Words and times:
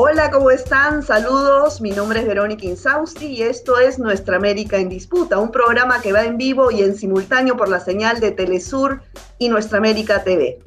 Hola, 0.00 0.30
¿cómo 0.30 0.52
están? 0.52 1.02
Saludos, 1.02 1.80
mi 1.80 1.90
nombre 1.90 2.20
es 2.20 2.26
Verónica 2.28 2.64
Insausti 2.64 3.26
y 3.26 3.42
esto 3.42 3.80
es 3.80 3.98
Nuestra 3.98 4.36
América 4.36 4.76
en 4.76 4.88
Disputa, 4.88 5.40
un 5.40 5.50
programa 5.50 6.00
que 6.00 6.12
va 6.12 6.22
en 6.22 6.36
vivo 6.36 6.70
y 6.70 6.82
en 6.82 6.94
simultáneo 6.94 7.56
por 7.56 7.68
la 7.68 7.80
señal 7.80 8.20
de 8.20 8.30
Telesur 8.30 9.02
y 9.40 9.48
Nuestra 9.48 9.78
América 9.78 10.22
TV. 10.22 10.60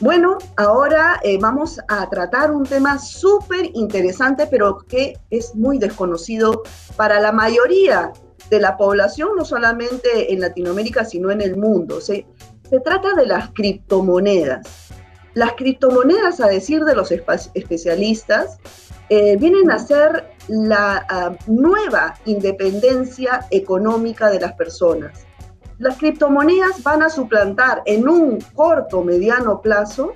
Bueno, 0.00 0.38
ahora 0.56 1.20
eh, 1.22 1.36
vamos 1.38 1.80
a 1.86 2.08
tratar 2.08 2.50
un 2.50 2.64
tema 2.64 2.98
súper 2.98 3.72
interesante, 3.74 4.46
pero 4.46 4.78
que 4.78 5.18
es 5.28 5.54
muy 5.54 5.76
desconocido 5.76 6.62
para 6.96 7.20
la 7.20 7.30
mayoría 7.30 8.10
de 8.48 8.58
la 8.58 8.78
población, 8.78 9.32
no 9.36 9.44
solamente 9.44 10.32
en 10.32 10.40
Latinoamérica, 10.40 11.04
sino 11.04 11.30
en 11.30 11.42
el 11.42 11.58
mundo. 11.58 12.00
Se, 12.00 12.24
se 12.70 12.80
trata 12.80 13.12
de 13.12 13.26
las 13.26 13.50
criptomonedas. 13.50 14.92
Las 15.34 15.52
criptomonedas, 15.54 16.40
a 16.40 16.48
decir 16.48 16.84
de 16.84 16.94
los 16.94 17.10
especialistas, 17.10 18.58
eh, 19.08 19.36
vienen 19.36 19.70
a 19.70 19.78
ser 19.78 20.30
la 20.48 21.06
ah, 21.08 21.36
nueva 21.46 22.14
independencia 22.24 23.46
económica 23.50 24.30
de 24.30 24.40
las 24.40 24.52
personas. 24.54 25.26
Las 25.78 25.96
criptomonedas 25.96 26.82
van 26.82 27.02
a 27.02 27.10
suplantar 27.10 27.82
en 27.86 28.08
un 28.08 28.38
corto, 28.54 29.02
mediano 29.02 29.60
plazo 29.60 30.12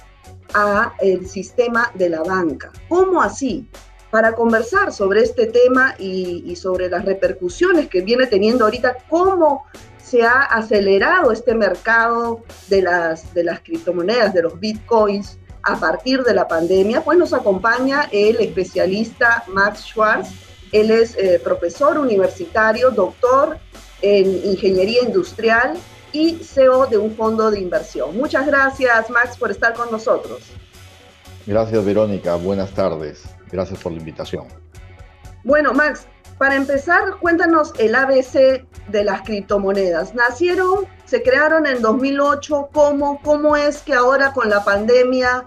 a 0.54 0.92
el 1.00 1.26
sistema 1.26 1.90
de 1.94 2.10
la 2.10 2.22
banca. 2.22 2.70
¿Cómo 2.88 3.20
así? 3.20 3.68
Para 4.10 4.34
conversar 4.34 4.92
sobre 4.92 5.22
este 5.22 5.46
tema 5.46 5.94
y, 5.98 6.44
y 6.46 6.56
sobre 6.56 6.88
las 6.88 7.04
repercusiones 7.04 7.88
que 7.88 8.02
viene 8.02 8.26
teniendo 8.26 8.64
ahorita, 8.64 8.96
cómo 9.08 9.64
se 10.06 10.22
ha 10.22 10.42
acelerado 10.42 11.32
este 11.32 11.54
mercado 11.54 12.42
de 12.68 12.82
las, 12.82 13.34
de 13.34 13.42
las 13.42 13.60
criptomonedas, 13.60 14.32
de 14.32 14.42
los 14.42 14.60
bitcoins, 14.60 15.38
a 15.64 15.80
partir 15.80 16.22
de 16.22 16.32
la 16.32 16.46
pandemia, 16.46 17.00
pues 17.00 17.18
nos 17.18 17.32
acompaña 17.32 18.08
el 18.12 18.36
especialista 18.36 19.42
Max 19.48 19.80
Schwartz. 19.88 20.28
Él 20.70 20.92
es 20.92 21.16
eh, 21.16 21.40
profesor 21.42 21.98
universitario, 21.98 22.92
doctor 22.92 23.58
en 24.00 24.26
ingeniería 24.44 25.02
industrial 25.02 25.76
y 26.12 26.36
CEO 26.36 26.86
de 26.86 26.98
un 26.98 27.16
fondo 27.16 27.50
de 27.50 27.58
inversión. 27.58 28.16
Muchas 28.16 28.46
gracias, 28.46 29.10
Max, 29.10 29.36
por 29.36 29.50
estar 29.50 29.74
con 29.74 29.90
nosotros. 29.90 30.42
Gracias, 31.46 31.84
Verónica. 31.84 32.36
Buenas 32.36 32.70
tardes. 32.70 33.24
Gracias 33.50 33.80
por 33.80 33.90
la 33.90 33.98
invitación. 33.98 34.46
Bueno, 35.42 35.72
Max, 35.72 36.06
para 36.38 36.56
empezar, 36.56 37.16
cuéntanos 37.20 37.72
el 37.78 37.94
ABC 37.94 38.66
de 38.88 39.04
las 39.04 39.22
criptomonedas. 39.22 40.14
Nacieron, 40.14 40.86
se 41.06 41.22
crearon 41.22 41.66
en 41.66 41.80
2008, 41.80 42.68
¿cómo, 42.72 43.20
cómo 43.22 43.56
es 43.56 43.78
que 43.78 43.94
ahora 43.94 44.32
con 44.32 44.50
la 44.50 44.62
pandemia 44.62 45.44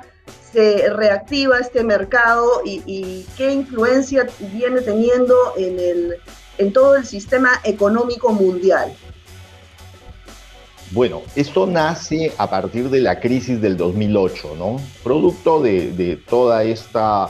se 0.52 0.90
reactiva 0.90 1.60
este 1.60 1.84
mercado 1.84 2.62
y, 2.66 3.26
qué 3.38 3.52
influencia 3.52 4.28
viene 4.52 4.82
teniendo 4.82 5.36
en, 5.58 5.80
el, 5.80 6.16
en 6.58 6.74
todo 6.74 6.96
el 6.96 7.06
sistema 7.06 7.52
económico 7.64 8.32
mundial? 8.34 8.92
Bueno, 10.92 11.22
esto 11.36 11.68
nace 11.68 12.34
a 12.40 12.50
partir 12.50 12.90
de 12.90 13.00
la 13.00 13.20
crisis 13.20 13.62
del 13.62 13.78
2008, 13.78 14.56
¿no? 14.58 14.82
Producto 15.04 15.62
de, 15.62 15.92
de 15.92 16.16
toda 16.16 16.64
esta 16.64 17.30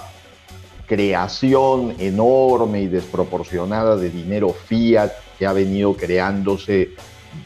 creación 0.89 1.95
enorme 1.99 2.81
y 2.81 2.87
desproporcionada 2.87 3.95
de 3.95 4.09
dinero 4.09 4.49
fiat 4.49 5.11
que 5.37 5.45
ha 5.45 5.53
venido 5.53 5.93
creándose, 5.93 6.95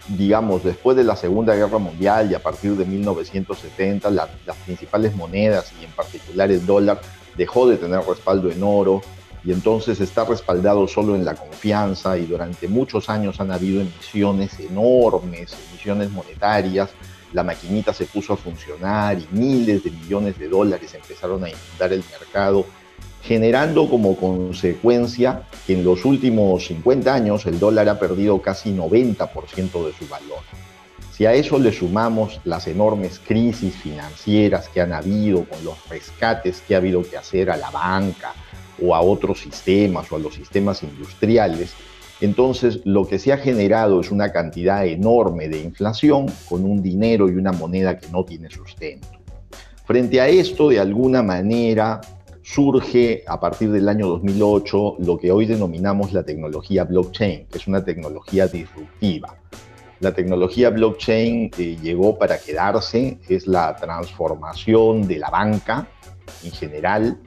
digamos, 0.07 0.63
después 0.63 0.95
de 0.95 1.03
la 1.03 1.17
Segunda 1.17 1.53
Guerra 1.53 1.77
Mundial 1.77 2.31
y 2.31 2.35
a 2.35 2.41
partir 2.41 2.77
de 2.77 2.85
1970, 2.85 4.09
las 4.11 4.29
principales 4.63 5.13
monedas 5.13 5.73
y 5.79 5.83
en 5.83 5.91
particular 5.91 6.49
el 6.51 6.65
dólar 6.65 7.01
dejó 7.35 7.67
de 7.67 7.75
tener 7.75 7.99
respaldo 7.99 8.49
en 8.49 8.63
oro 8.63 9.01
y 9.43 9.51
entonces 9.51 9.99
está 9.99 10.23
respaldado 10.23 10.87
solo 10.87 11.13
en 11.13 11.25
la 11.25 11.35
confianza 11.35 12.17
y 12.17 12.25
durante 12.25 12.69
muchos 12.69 13.09
años 13.09 13.41
han 13.41 13.51
habido 13.51 13.81
emisiones 13.81 14.57
enormes, 14.61 15.53
emisiones 15.69 16.09
monetarias, 16.11 16.91
la 17.33 17.43
maquinita 17.43 17.93
se 17.93 18.05
puso 18.05 18.31
a 18.31 18.37
funcionar 18.37 19.17
y 19.19 19.27
miles 19.31 19.83
de 19.83 19.91
millones 19.91 20.39
de 20.39 20.47
dólares 20.47 20.93
empezaron 20.93 21.43
a 21.43 21.49
inundar 21.49 21.91
el 21.91 22.05
mercado 22.09 22.65
generando 23.23 23.89
como 23.89 24.17
consecuencia 24.17 25.43
que 25.65 25.73
en 25.73 25.85
los 25.85 26.03
últimos 26.03 26.67
50 26.67 27.13
años 27.13 27.45
el 27.45 27.57
dólar 27.57 27.87
ha 27.87 27.97
perdido 27.97 28.41
casi 28.41 28.75
90% 28.75 29.85
de 29.85 29.93
su 29.93 30.07
valor. 30.09 30.41
Si 31.13 31.25
a 31.25 31.33
eso 31.33 31.57
le 31.57 31.71
sumamos 31.71 32.41
las 32.43 32.67
enormes 32.67 33.21
crisis 33.25 33.75
financieras 33.75 34.67
que 34.67 34.81
han 34.81 34.91
habido, 34.91 35.45
con 35.45 35.63
los 35.63 35.87
rescates 35.87 36.61
que 36.61 36.75
ha 36.75 36.79
habido 36.79 37.01
que 37.01 37.15
hacer 37.15 37.49
a 37.49 37.55
la 37.55 37.69
banca 37.69 38.33
o 38.81 38.93
a 38.93 39.01
otros 39.01 39.39
sistemas 39.39 40.11
o 40.11 40.17
a 40.17 40.19
los 40.19 40.33
sistemas 40.33 40.83
industriales, 40.83 41.75
entonces 42.19 42.81
lo 42.83 43.07
que 43.07 43.19
se 43.19 43.31
ha 43.31 43.37
generado 43.37 44.01
es 44.01 44.11
una 44.11 44.33
cantidad 44.33 44.85
enorme 44.85 45.47
de 45.47 45.59
inflación 45.59 46.25
con 46.49 46.65
un 46.65 46.81
dinero 46.81 47.29
y 47.29 47.35
una 47.35 47.51
moneda 47.53 47.97
que 47.97 48.09
no 48.09 48.25
tiene 48.25 48.49
sustento. 48.49 49.07
Frente 49.85 50.19
a 50.19 50.27
esto, 50.27 50.69
de 50.69 50.79
alguna 50.79 51.21
manera, 51.21 52.01
surge 52.43 53.23
a 53.25 53.39
partir 53.39 53.71
del 53.71 53.87
año 53.89 54.07
2008 54.07 54.97
lo 54.99 55.17
que 55.17 55.31
hoy 55.31 55.45
denominamos 55.45 56.13
la 56.13 56.23
tecnología 56.23 56.83
blockchain, 56.83 57.47
que 57.47 57.57
es 57.57 57.67
una 57.67 57.83
tecnología 57.83 58.47
disruptiva. 58.47 59.35
La 60.01 60.11
tecnología 60.11 60.69
blockchain 60.69 61.51
eh, 61.57 61.77
llegó 61.81 62.17
para 62.17 62.37
quedarse, 62.37 63.17
es 63.29 63.47
la 63.47 63.75
transformación 63.77 65.07
de 65.07 65.17
la 65.17 65.29
banca 65.29 65.87
en 66.43 66.51
general 66.51 67.17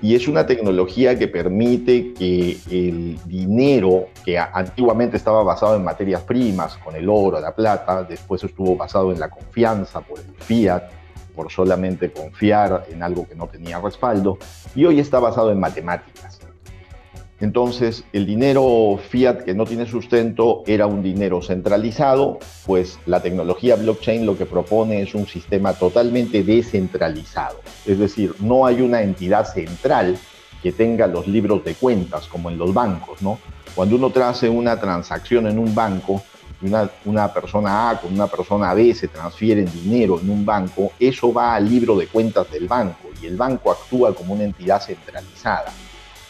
y 0.00 0.14
es 0.14 0.26
una 0.26 0.46
tecnología 0.46 1.18
que 1.18 1.28
permite 1.28 2.14
que 2.14 2.58
el 2.70 3.18
dinero 3.26 4.08
que 4.24 4.38
antiguamente 4.38 5.16
estaba 5.16 5.42
basado 5.42 5.76
en 5.76 5.84
materias 5.84 6.22
primas, 6.22 6.76
con 6.78 6.94
el 6.96 7.08
oro, 7.08 7.40
la 7.40 7.54
plata, 7.54 8.02
después 8.04 8.42
estuvo 8.44 8.76
basado 8.76 9.12
en 9.12 9.20
la 9.20 9.28
confianza 9.28 10.00
por 10.00 10.18
el 10.18 10.34
fiat, 10.38 10.84
por 11.36 11.52
solamente 11.52 12.10
confiar 12.10 12.86
en 12.90 13.04
algo 13.04 13.28
que 13.28 13.36
no 13.36 13.46
tenía 13.46 13.78
respaldo, 13.80 14.38
y 14.74 14.86
hoy 14.86 14.98
está 14.98 15.20
basado 15.20 15.52
en 15.52 15.60
matemáticas. 15.60 16.40
Entonces, 17.38 18.04
el 18.14 18.24
dinero 18.24 18.98
fiat 19.10 19.42
que 19.42 19.52
no 19.52 19.66
tiene 19.66 19.84
sustento 19.84 20.62
era 20.66 20.86
un 20.86 21.02
dinero 21.02 21.42
centralizado, 21.42 22.38
pues 22.64 22.98
la 23.04 23.20
tecnología 23.20 23.76
blockchain 23.76 24.24
lo 24.24 24.38
que 24.38 24.46
propone 24.46 25.02
es 25.02 25.14
un 25.14 25.26
sistema 25.26 25.74
totalmente 25.74 26.42
descentralizado. 26.42 27.60
Es 27.84 27.98
decir, 27.98 28.34
no 28.40 28.64
hay 28.64 28.80
una 28.80 29.02
entidad 29.02 29.44
central 29.44 30.16
que 30.62 30.72
tenga 30.72 31.06
los 31.06 31.26
libros 31.26 31.62
de 31.62 31.74
cuentas 31.74 32.26
como 32.26 32.48
en 32.48 32.56
los 32.56 32.72
bancos, 32.72 33.20
¿no? 33.20 33.38
Cuando 33.74 33.96
uno 33.96 34.10
hace 34.24 34.48
una 34.48 34.80
transacción 34.80 35.46
en 35.46 35.58
un 35.58 35.74
banco, 35.74 36.22
una, 36.62 36.90
una 37.04 37.32
persona 37.32 37.90
A 37.90 38.00
con 38.00 38.14
una 38.14 38.26
persona 38.26 38.72
B 38.74 38.94
se 38.94 39.08
transfieren 39.08 39.70
dinero 39.72 40.18
en 40.20 40.30
un 40.30 40.44
banco, 40.44 40.92
eso 40.98 41.32
va 41.32 41.54
al 41.54 41.68
libro 41.68 41.96
de 41.96 42.06
cuentas 42.06 42.50
del 42.50 42.66
banco 42.66 43.08
y 43.20 43.26
el 43.26 43.36
banco 43.36 43.70
actúa 43.70 44.14
como 44.14 44.34
una 44.34 44.44
entidad 44.44 44.80
centralizada. 44.80 45.72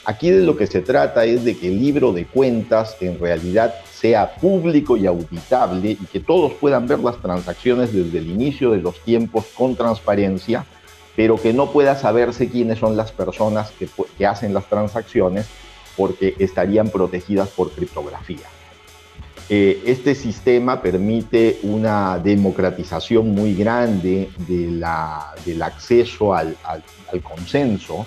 Aquí 0.05 0.31
de 0.31 0.45
lo 0.45 0.57
que 0.57 0.69
se 0.69 0.83
trata 0.83 1.25
es 1.25 1.45
de 1.45 1.57
que 1.57 1.67
el 1.67 1.81
libro 1.81 2.13
de 2.13 2.27
cuentas 2.27 2.97
en 3.01 3.19
realidad 3.19 3.75
sea 3.91 4.37
público 4.37 4.97
y 4.97 5.05
auditable 5.05 5.91
y 5.91 6.07
que 6.07 6.21
todos 6.21 6.53
puedan 6.53 6.87
ver 6.87 7.01
las 7.01 7.21
transacciones 7.21 7.93
desde 7.93 8.19
el 8.19 8.31
inicio 8.31 8.71
de 8.71 8.79
los 8.79 9.01
tiempos 9.01 9.47
con 9.57 9.75
transparencia, 9.75 10.65
pero 11.17 11.41
que 11.41 11.53
no 11.53 11.73
pueda 11.73 11.97
saberse 11.97 12.49
quiénes 12.49 12.79
son 12.79 12.97
las 12.97 13.11
personas 13.11 13.73
que, 13.73 13.89
que 14.17 14.27
hacen 14.27 14.55
las 14.55 14.69
transacciones 14.69 15.47
porque 15.97 16.37
estarían 16.39 16.91
protegidas 16.91 17.49
por 17.49 17.73
criptografía. 17.73 18.47
Eh, 19.49 19.81
este 19.87 20.17
sistema 20.17 20.83
permite 20.83 21.61
una 21.63 22.19
democratización 22.19 23.33
muy 23.33 23.55
grande 23.55 24.29
del 24.49 24.83
acceso 25.63 26.35
al, 26.35 26.57
consenso 27.23 28.07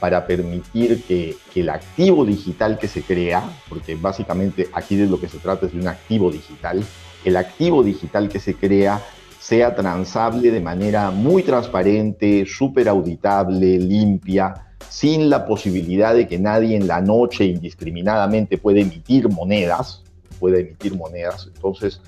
para 0.00 0.26
permitir 0.26 1.04
que, 1.04 1.36
el 1.54 1.68
activo 1.68 2.24
digital 2.24 2.76
que 2.78 2.88
se 2.88 3.02
crea, 3.02 3.44
porque 3.68 3.94
básicamente 3.94 4.68
aquí 4.72 4.96
de 4.96 5.06
lo 5.06 5.20
que 5.20 5.28
se 5.28 5.38
trata 5.38 5.66
es 5.66 5.72
de 5.72 5.78
un 5.78 5.86
activo 5.86 6.32
digital, 6.32 6.82
el 7.24 7.36
activo 7.36 7.84
digital 7.84 8.28
que 8.28 8.40
se 8.40 8.54
crea 8.54 9.00
sea 9.38 9.74
transable 9.74 10.50
de 10.50 10.60
manera 10.60 11.12
muy 11.12 11.44
transparente, 11.44 12.46
súper 12.46 12.88
auditable, 12.88 13.78
limpia, 13.78 14.66
sin 14.88 15.30
la 15.30 15.46
posibilidad 15.46 16.14
de 16.14 16.26
que 16.26 16.38
nadie 16.38 16.76
en 16.76 16.88
la 16.88 17.00
noche 17.00 17.44
indiscriminadamente 17.44 18.58
pueda 18.58 18.80
emitir 18.80 19.28
monedas, 19.28 20.02
puede 20.40 20.60
emitir 20.62 20.96
monedas. 20.96 21.48
Entonces, 21.54 22.00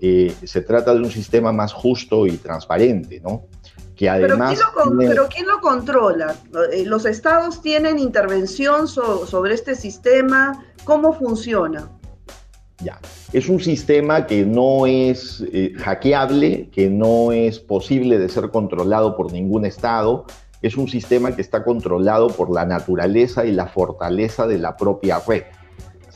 eh, 0.00 0.32
se 0.44 0.60
trata 0.60 0.94
de 0.94 1.00
un 1.00 1.10
sistema 1.10 1.50
más 1.50 1.72
justo 1.72 2.26
y 2.26 2.36
transparente, 2.36 3.20
¿no? 3.20 3.46
Que 3.96 4.08
además 4.08 4.56
¿Pero, 4.98 5.28
¿quién 5.28 5.48
lo, 5.48 5.60
controla? 5.60 6.36
Eh, 6.72 6.84
¿Los 6.84 7.04
estados 7.04 7.60
tienen 7.62 7.98
intervención 7.98 8.86
sobre 8.86 9.54
este 9.54 9.74
sistema? 9.74 10.64
¿Cómo 10.84 11.12
funciona? 11.12 11.90
Ya, 12.80 13.00
es 13.32 13.48
un 13.48 13.58
sistema 13.58 14.24
que 14.26 14.46
no 14.46 14.86
es 14.86 15.44
eh, 15.52 15.72
hackeable, 15.78 16.68
que 16.70 16.88
no 16.88 17.32
es 17.32 17.58
posible 17.58 18.18
de 18.18 18.28
ser 18.28 18.50
controlado 18.50 19.16
por 19.16 19.32
ningún 19.32 19.64
estado, 19.66 20.26
es 20.62 20.76
un 20.76 20.88
sistema 20.88 21.34
que 21.34 21.42
está 21.42 21.64
controlado 21.64 22.28
por 22.28 22.52
la 22.52 22.64
naturaleza 22.64 23.44
y 23.46 23.52
la 23.52 23.66
fortaleza 23.66 24.46
de 24.46 24.58
la 24.58 24.76
propia 24.76 25.20
red. 25.26 25.42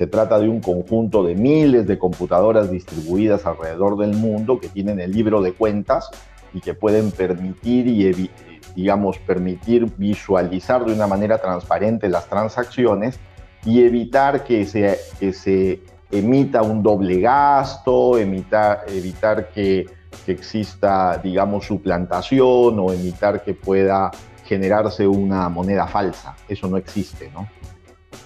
Se 0.02 0.08
trata 0.08 0.40
de 0.40 0.48
un 0.48 0.60
conjunto 0.60 1.22
de 1.22 1.36
miles 1.36 1.86
de 1.86 1.96
computadoras 1.96 2.68
distribuidas 2.68 3.46
alrededor 3.46 3.96
del 3.96 4.14
mundo 4.16 4.58
que 4.58 4.66
tienen 4.66 4.98
el 4.98 5.12
libro 5.12 5.40
de 5.40 5.52
cuentas 5.52 6.10
y 6.52 6.60
que 6.60 6.74
pueden 6.74 7.12
permitir 7.12 7.86
y 7.86 8.28
digamos 8.74 9.18
permitir 9.18 9.86
visualizar 9.96 10.84
de 10.84 10.92
una 10.92 11.06
manera 11.06 11.38
transparente 11.38 12.08
las 12.08 12.28
transacciones 12.28 13.20
y 13.64 13.84
evitar 13.84 14.42
que 14.42 14.66
se, 14.66 14.98
que 15.20 15.32
se 15.32 15.82
emita 16.10 16.62
un 16.62 16.82
doble 16.82 17.20
gasto, 17.20 18.18
evitar 18.18 19.50
que, 19.54 19.86
que 20.26 20.32
exista, 20.32 21.18
digamos, 21.18 21.64
suplantación 21.64 22.76
o 22.76 22.92
evitar 22.92 23.44
que 23.44 23.54
pueda 23.54 24.10
generarse 24.46 25.06
una 25.06 25.48
moneda 25.48 25.86
falsa. 25.86 26.34
Eso 26.48 26.66
no 26.66 26.76
existe, 26.76 27.30
¿no? 27.32 27.46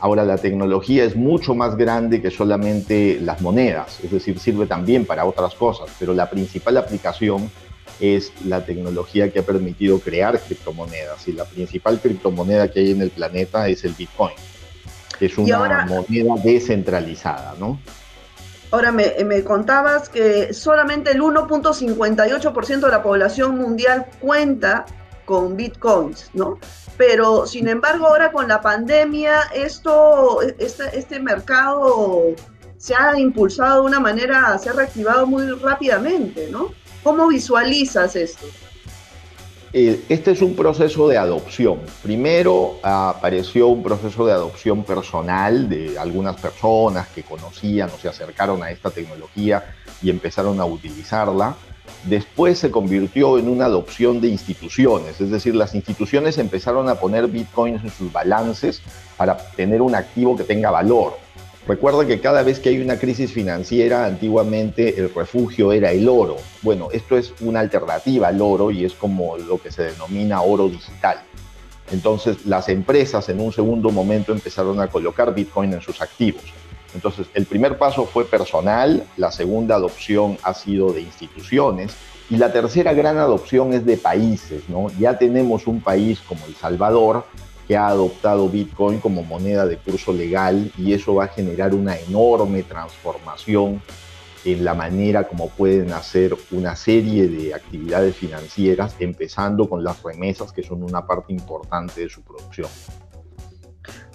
Ahora 0.00 0.25
la 0.25 0.37
tecnología 0.37 1.04
es 1.04 1.16
mucho 1.16 1.54
más 1.54 1.76
grande 1.76 2.20
que 2.20 2.31
solamente 2.31 3.19
las 3.20 3.40
monedas, 3.40 3.98
es 4.02 4.10
decir, 4.10 4.38
sirve 4.38 4.66
también 4.66 5.06
para 5.06 5.25
otras 5.25 5.54
cosas, 5.54 5.88
pero 5.98 6.12
la 6.12 6.28
principal 6.28 6.76
aplicación 6.76 7.50
es 7.98 8.32
la 8.44 8.64
tecnología 8.64 9.32
que 9.32 9.38
ha 9.38 9.43
permitido 9.43 9.98
crear 10.00 10.38
criptomonedas 10.38 11.26
y 11.28 11.32
la 11.32 11.44
principal 11.44 11.98
criptomoneda 11.98 12.70
que 12.70 12.81
hay 12.81 12.90
en 12.90 13.00
el 13.00 13.10
planeta 13.10 13.69
es 13.69 13.84
el 13.84 13.94
Bitcoin, 13.94 14.34
que 15.19 15.26
es 15.26 15.38
una 15.38 15.87
moneda 15.87 16.34
descentralizada, 16.44 17.54
¿no? 17.58 17.81
Ahora 18.70 18.92
me, 18.92 19.14
me 19.25 19.44
contabas 19.44 20.08
que 20.10 20.52
solamente 20.52 21.12
el 21.12 21.22
1.58% 21.22 22.81
de 22.81 22.90
la 22.90 23.02
población 23.02 23.56
mundial 23.56 24.06
cuenta 24.20 24.84
con 25.26 25.56
bitcoins, 25.56 26.31
¿no? 26.32 26.58
Pero 26.96 27.46
sin 27.46 27.69
embargo 27.69 28.06
ahora 28.06 28.32
con 28.32 28.49
la 28.49 28.62
pandemia 28.62 29.43
esto, 29.55 30.40
este, 30.40 30.99
este 30.99 31.20
mercado 31.20 32.34
se 32.78 32.94
ha 32.94 33.19
impulsado 33.19 33.82
de 33.82 33.88
una 33.88 34.00
manera, 34.00 34.56
se 34.58 34.70
ha 34.70 34.73
reactivado 34.73 35.26
muy 35.26 35.46
rápidamente, 35.50 36.49
¿no? 36.50 36.70
¿Cómo 37.02 37.28
visualizas 37.28 38.17
esto? 38.17 38.46
Eh, 39.73 40.05
este 40.08 40.31
es 40.31 40.40
un 40.40 40.56
proceso 40.56 41.06
de 41.08 41.19
adopción. 41.19 41.81
Primero 42.02 42.78
apareció 42.82 43.67
un 43.67 43.82
proceso 43.82 44.25
de 44.25 44.32
adopción 44.32 44.84
personal 44.84 45.69
de 45.69 45.99
algunas 45.99 46.40
personas 46.40 47.08
que 47.08 47.23
conocían 47.23 47.90
o 47.90 47.99
se 47.99 48.08
acercaron 48.08 48.62
a 48.62 48.70
esta 48.70 48.90
tecnología 48.90 49.75
y 50.00 50.08
empezaron 50.08 50.61
a 50.61 50.64
utilizarla 50.64 51.56
después 52.04 52.58
se 52.58 52.70
convirtió 52.70 53.38
en 53.38 53.48
una 53.48 53.66
adopción 53.66 54.20
de 54.20 54.28
instituciones, 54.28 55.20
es 55.20 55.30
decir, 55.30 55.54
las 55.54 55.74
instituciones 55.74 56.38
empezaron 56.38 56.88
a 56.88 56.96
poner 56.96 57.26
bitcoins 57.26 57.82
en 57.82 57.90
sus 57.90 58.12
balances 58.12 58.82
para 59.16 59.36
tener 59.36 59.82
un 59.82 59.94
activo 59.94 60.36
que 60.36 60.44
tenga 60.44 60.70
valor. 60.70 61.14
Recuerda 61.66 62.06
que 62.06 62.20
cada 62.20 62.44
vez 62.44 62.60
que 62.60 62.68
hay 62.68 62.80
una 62.80 62.96
crisis 62.96 63.32
financiera, 63.32 64.06
antiguamente 64.06 65.00
el 65.00 65.12
refugio 65.12 65.72
era 65.72 65.90
el 65.90 66.08
oro. 66.08 66.36
Bueno, 66.62 66.88
esto 66.92 67.18
es 67.18 67.34
una 67.40 67.58
alternativa 67.58 68.28
al 68.28 68.40
oro 68.40 68.70
y 68.70 68.84
es 68.84 68.94
como 68.94 69.36
lo 69.36 69.60
que 69.60 69.72
se 69.72 69.82
denomina 69.82 70.42
oro 70.42 70.68
digital. 70.68 71.18
Entonces, 71.90 72.46
las 72.46 72.68
empresas 72.68 73.28
en 73.28 73.40
un 73.40 73.52
segundo 73.52 73.90
momento 73.90 74.32
empezaron 74.32 74.80
a 74.80 74.86
colocar 74.86 75.34
bitcoin 75.34 75.72
en 75.72 75.80
sus 75.80 76.00
activos. 76.00 76.42
Entonces, 76.94 77.26
el 77.34 77.46
primer 77.46 77.78
paso 77.78 78.06
fue 78.06 78.24
personal, 78.24 79.04
la 79.16 79.30
segunda 79.30 79.76
adopción 79.76 80.38
ha 80.42 80.54
sido 80.54 80.92
de 80.92 81.02
instituciones 81.02 81.94
y 82.30 82.36
la 82.36 82.52
tercera 82.52 82.92
gran 82.94 83.18
adopción 83.18 83.72
es 83.72 83.84
de 83.84 83.96
países, 83.96 84.68
¿no? 84.68 84.88
Ya 84.98 85.18
tenemos 85.18 85.66
un 85.66 85.80
país 85.80 86.20
como 86.20 86.44
El 86.46 86.54
Salvador 86.56 87.24
que 87.68 87.76
ha 87.76 87.88
adoptado 87.88 88.48
Bitcoin 88.48 89.00
como 89.00 89.22
moneda 89.22 89.66
de 89.66 89.76
curso 89.76 90.12
legal 90.12 90.72
y 90.78 90.92
eso 90.92 91.14
va 91.14 91.24
a 91.24 91.28
generar 91.28 91.74
una 91.74 91.96
enorme 91.98 92.62
transformación 92.62 93.82
en 94.44 94.64
la 94.64 94.74
manera 94.74 95.24
como 95.24 95.48
pueden 95.48 95.92
hacer 95.92 96.36
una 96.52 96.76
serie 96.76 97.26
de 97.26 97.52
actividades 97.52 98.14
financieras, 98.14 98.94
empezando 99.00 99.68
con 99.68 99.82
las 99.82 100.00
remesas, 100.02 100.52
que 100.52 100.62
son 100.62 100.84
una 100.84 101.04
parte 101.04 101.32
importante 101.32 102.02
de 102.02 102.08
su 102.08 102.22
producción. 102.22 102.68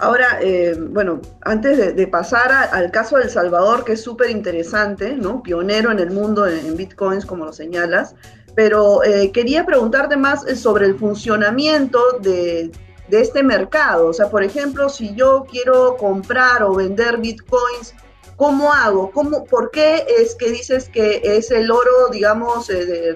Ahora, 0.02 0.40
eh, 0.42 0.76
bueno, 0.80 1.22
antes 1.42 1.96
de, 1.96 2.08
pasar 2.08 2.52
al 2.52 2.90
caso 2.90 3.18
de 3.18 3.30
Salvador, 3.30 3.86
que 3.86 3.94
es 3.94 4.02
súper 4.02 4.32
interesante, 4.32 5.16
¿no? 5.16 5.44
Pionero 5.44 5.92
en 5.92 6.00
el 6.00 6.10
mundo 6.10 6.48
en, 6.48 6.76
bitcoins, 6.76 7.24
como 7.24 7.46
lo 7.46 7.54
señalas, 7.54 8.16
pero 8.56 9.04
eh, 9.04 9.32
quería 9.32 9.64
preguntarte 9.66 10.18
más 10.18 10.46
eh, 10.48 10.56
sobre 10.56 10.88
el 10.88 10.98
funcionamiento 10.98 12.00
de, 12.20 12.72
este 13.12 13.44
mercado. 13.44 14.08
O 14.08 14.14
sea, 14.14 14.30
por 14.30 14.44
ejemplo, 14.44 14.90
si 14.90 15.14
yo 15.14 15.46
quiero 15.50 15.98
comprar 15.98 16.64
o 16.64 16.74
vender 16.74 17.18
bitcoins, 17.18 17.94
¿cómo 18.38 18.74
hago? 18.74 19.12
¿Cómo, 19.12 19.44
¿Por 19.46 19.70
qué 19.70 20.06
es 20.20 20.34
que 20.34 20.50
dices 20.50 20.90
que 20.90 21.22
es 21.24 21.52
el 21.52 21.70
oro, 21.70 22.08
digamos, 22.12 22.72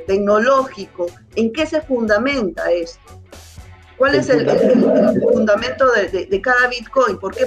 tecnológico? 0.06 1.08
¿En 1.36 1.52
qué 1.54 1.66
se 1.66 1.82
fundamenta 1.82 2.72
esto? 2.72 3.00
¿Cuál 3.98 4.16
es 4.16 4.30
el, 4.30 4.46
fundamento 5.34 5.86
de, 5.92 6.42
cada 6.42 6.68
Bitcoin? 6.68 7.18
¿Por 7.18 7.34
qué 7.34 7.46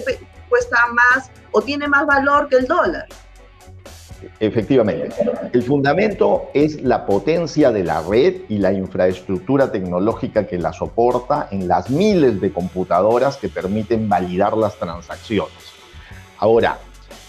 cuesta 0.48 0.78
más 0.92 1.30
o 1.50 1.60
tiene 1.60 1.88
más 1.88 2.06
valor 2.06 2.48
que 2.48 2.56
el 2.56 2.66
dólar? 2.66 3.06
Efectivamente. 4.40 5.14
El 5.52 5.62
fundamento 5.62 6.50
es 6.54 6.82
la 6.82 7.06
potencia 7.06 7.70
de 7.70 7.84
la 7.84 8.02
red 8.02 8.42
y 8.48 8.58
la 8.58 8.72
infraestructura 8.72 9.70
tecnológica 9.70 10.46
que 10.46 10.58
la 10.58 10.72
soporta 10.72 11.48
en 11.50 11.68
las 11.68 11.90
miles 11.90 12.40
de 12.40 12.52
computadoras 12.52 13.36
que 13.36 13.48
permiten 13.48 14.08
validar 14.08 14.56
las 14.56 14.76
transacciones. 14.76 15.52
Ahora, 16.38 16.78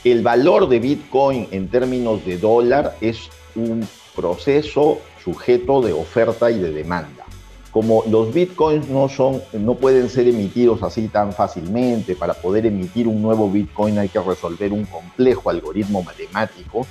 el 0.04 0.24
valor 0.24 0.70
de 0.70 0.80
Bitcoin 0.80 1.48
en 1.52 1.68
términos 1.68 2.26
de 2.26 2.38
dólar 2.38 2.96
es 3.02 3.30
un 3.56 3.88
proceso 4.16 5.00
sujeto 5.24 5.82
de 5.82 5.94
oferta 5.94 6.50
y 6.50 6.60
de 6.60 6.72
demanda 6.72 7.29
como 7.72 8.04
los 8.10 8.34
bitcoins 8.34 8.90
no, 8.90 9.10
son, 9.10 9.42
no 9.54 9.76
pueden 9.76 10.10
ser 10.10 10.28
emitidos 10.28 10.82
así 10.82 11.08
tan 11.08 11.34
fácilmente, 11.34 12.16
para 12.16 12.34
poder 12.34 12.66
emitir 12.66 13.08
un 13.08 13.22
nuevo 13.22 13.50
bitcoin 13.50 14.00
hay 14.00 14.10
que 14.10 14.20
resolver 14.20 14.74
un 14.74 14.86
complejo 14.86 15.50
algoritmo 15.50 16.02
matemático 16.02 16.88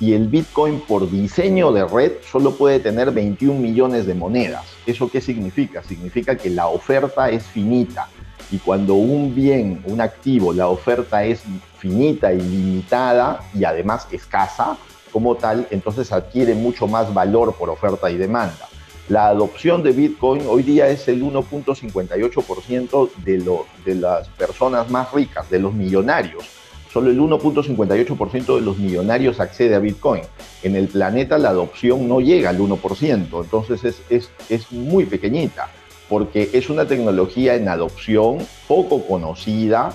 y 0.00 0.12
el 0.14 0.28
bitcoin 0.28 0.80
por 0.80 1.10
diseño 1.10 1.72
de 1.72 1.84
red 1.86 2.12
solo 2.30 2.52
puede 2.56 2.80
tener 2.80 3.12
21 3.12 3.58
millones 3.58 4.06
de 4.06 4.14
monedas. 4.14 4.64
¿Eso 4.84 5.08
qué 5.08 5.20
significa? 5.20 5.82
Significa 5.82 6.36
que 6.36 6.50
la 6.50 6.66
oferta 6.66 7.30
es 7.30 7.44
finita 7.44 8.08
y 8.50 8.58
cuando 8.58 8.94
un 8.94 9.34
bien, 9.34 9.82
un 9.86 10.00
activo, 10.00 10.52
la 10.52 10.68
oferta 10.68 11.24
es 11.24 11.42
finita 11.78 12.32
y 12.32 12.40
limitada 12.40 13.40
y 13.54 13.64
además 13.64 14.08
escasa 14.10 14.76
como 15.12 15.36
tal, 15.36 15.66
entonces 15.70 16.12
adquiere 16.12 16.54
mucho 16.54 16.86
más 16.86 17.14
valor 17.14 17.54
por 17.54 17.70
oferta 17.70 18.10
y 18.10 18.16
demanda 18.16 18.68
la 19.08 19.28
adopción 19.28 19.82
de 19.82 19.92
Bitcoin 19.92 20.42
hoy 20.48 20.62
día 20.62 20.88
es 20.88 21.06
el 21.08 21.22
1.58% 21.22 23.10
de, 23.24 23.60
de 23.84 23.94
las 23.94 24.28
personas 24.28 24.90
más 24.90 25.12
ricas, 25.12 25.48
de 25.48 25.60
los 25.60 25.72
millonarios. 25.72 26.44
Solo 26.92 27.10
el 27.10 27.20
1.58% 27.20 28.56
de 28.56 28.60
los 28.62 28.78
millonarios 28.78 29.38
accede 29.38 29.74
a 29.74 29.78
Bitcoin. 29.78 30.22
En 30.62 30.74
el 30.74 30.88
planeta 30.88 31.38
la 31.38 31.50
adopción 31.50 32.08
no 32.08 32.20
llega 32.20 32.50
al 32.50 32.58
1%, 32.58 33.42
entonces 33.42 33.84
es, 33.84 34.02
es, 34.10 34.30
es 34.48 34.72
muy 34.72 35.04
pequeñita, 35.04 35.68
porque 36.08 36.50
es 36.52 36.68
una 36.68 36.86
tecnología 36.86 37.54
en 37.54 37.68
adopción 37.68 38.38
poco 38.66 39.06
conocida, 39.06 39.92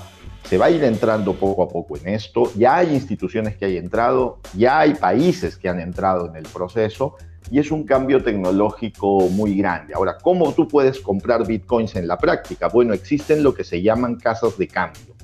se 0.47 0.57
va 0.57 0.67
a 0.67 0.71
ir 0.71 0.83
entrando 0.83 1.33
poco 1.33 1.63
a 1.63 1.69
poco 1.69 1.97
en 1.97 2.09
esto, 2.09 2.51
ya 2.55 2.77
hay 2.77 2.93
instituciones 2.93 3.57
que 3.57 3.65
han 3.65 3.71
entrado, 3.71 4.37
ya 4.53 4.79
hay 4.79 4.93
países 4.93 5.57
que 5.57 5.69
han 5.69 5.79
entrado 5.79 6.27
en 6.27 6.35
el 6.35 6.43
proceso, 6.43 7.15
y 7.49 7.59
es 7.59 7.71
un 7.71 7.83
cambio 7.83 8.23
tecnológico 8.23 9.27
muy 9.29 9.55
grande. 9.55 9.93
Ahora, 9.93 10.17
¿cómo 10.21 10.53
tú 10.53 10.67
puedes 10.67 10.99
comprar 10.99 11.45
bitcoins 11.45 11.95
en 11.95 12.07
la 12.07 12.17
práctica? 12.17 12.67
Bueno, 12.67 12.93
existen 12.93 13.43
lo 13.43 13.53
que 13.53 13.63
se 13.63 13.81
llaman 13.81 14.15
casas 14.15 14.57
de 14.57 14.67
cambio. 14.67 15.15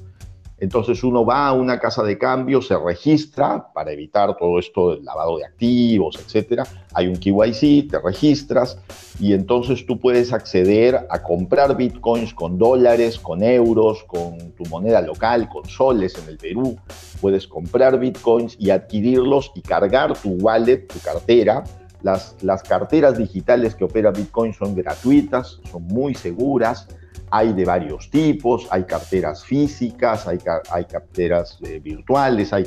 Entonces 0.59 1.03
uno 1.03 1.23
va 1.23 1.47
a 1.47 1.53
una 1.53 1.79
casa 1.79 2.01
de 2.01 2.17
cambio, 2.17 2.63
se 2.63 2.75
registra 2.77 3.71
para 3.73 3.91
evitar 3.91 4.35
todo 4.37 4.57
esto 4.57 4.95
del 4.95 5.05
lavado 5.05 5.37
de 5.37 5.45
activos, 5.45 6.17
etcétera. 6.19 6.63
Hay 6.93 7.07
un 7.07 7.15
KYC, 7.15 7.91
te 7.91 7.99
registras 8.03 8.79
y 9.19 9.33
entonces 9.33 9.85
tú 9.85 9.99
puedes 9.99 10.33
acceder 10.33 11.05
a 11.11 11.21
comprar 11.21 11.77
bitcoins 11.77 12.33
con 12.33 12.57
dólares, 12.57 13.19
con 13.19 13.43
euros, 13.43 14.03
con 14.05 14.51
tu 14.53 14.65
moneda 14.65 15.01
local, 15.01 15.47
con 15.47 15.63
soles 15.65 16.17
en 16.17 16.27
el 16.27 16.37
Perú. 16.37 16.75
Puedes 17.21 17.47
comprar 17.47 17.99
bitcoins 17.99 18.55
y 18.59 18.71
adquirirlos 18.71 19.51
y 19.53 19.61
cargar 19.61 20.17
tu 20.17 20.31
wallet, 20.31 20.87
tu 20.87 20.99
cartera 20.99 21.63
las, 22.01 22.63
carteras 22.67 23.17
digitales 23.17 23.75
que 23.75 23.83
opera 23.83 24.11
Bitcoin 24.11 24.53
son 24.53 24.75
gratuitas, 24.75 25.59
son 25.71 25.83
muy 25.83 26.15
seguras, 26.15 26.87
hay 27.29 27.53
de 27.53 27.65
varios 27.65 28.09
tipos, 28.09 28.67
hay 28.69 28.83
carteras 28.83 29.43
físicas, 29.43 30.27
hay, 30.27 30.39
hay 30.71 30.85
carteras 30.85 31.57
eh, 31.63 31.79
virtuales, 31.79 32.53
hay 32.53 32.65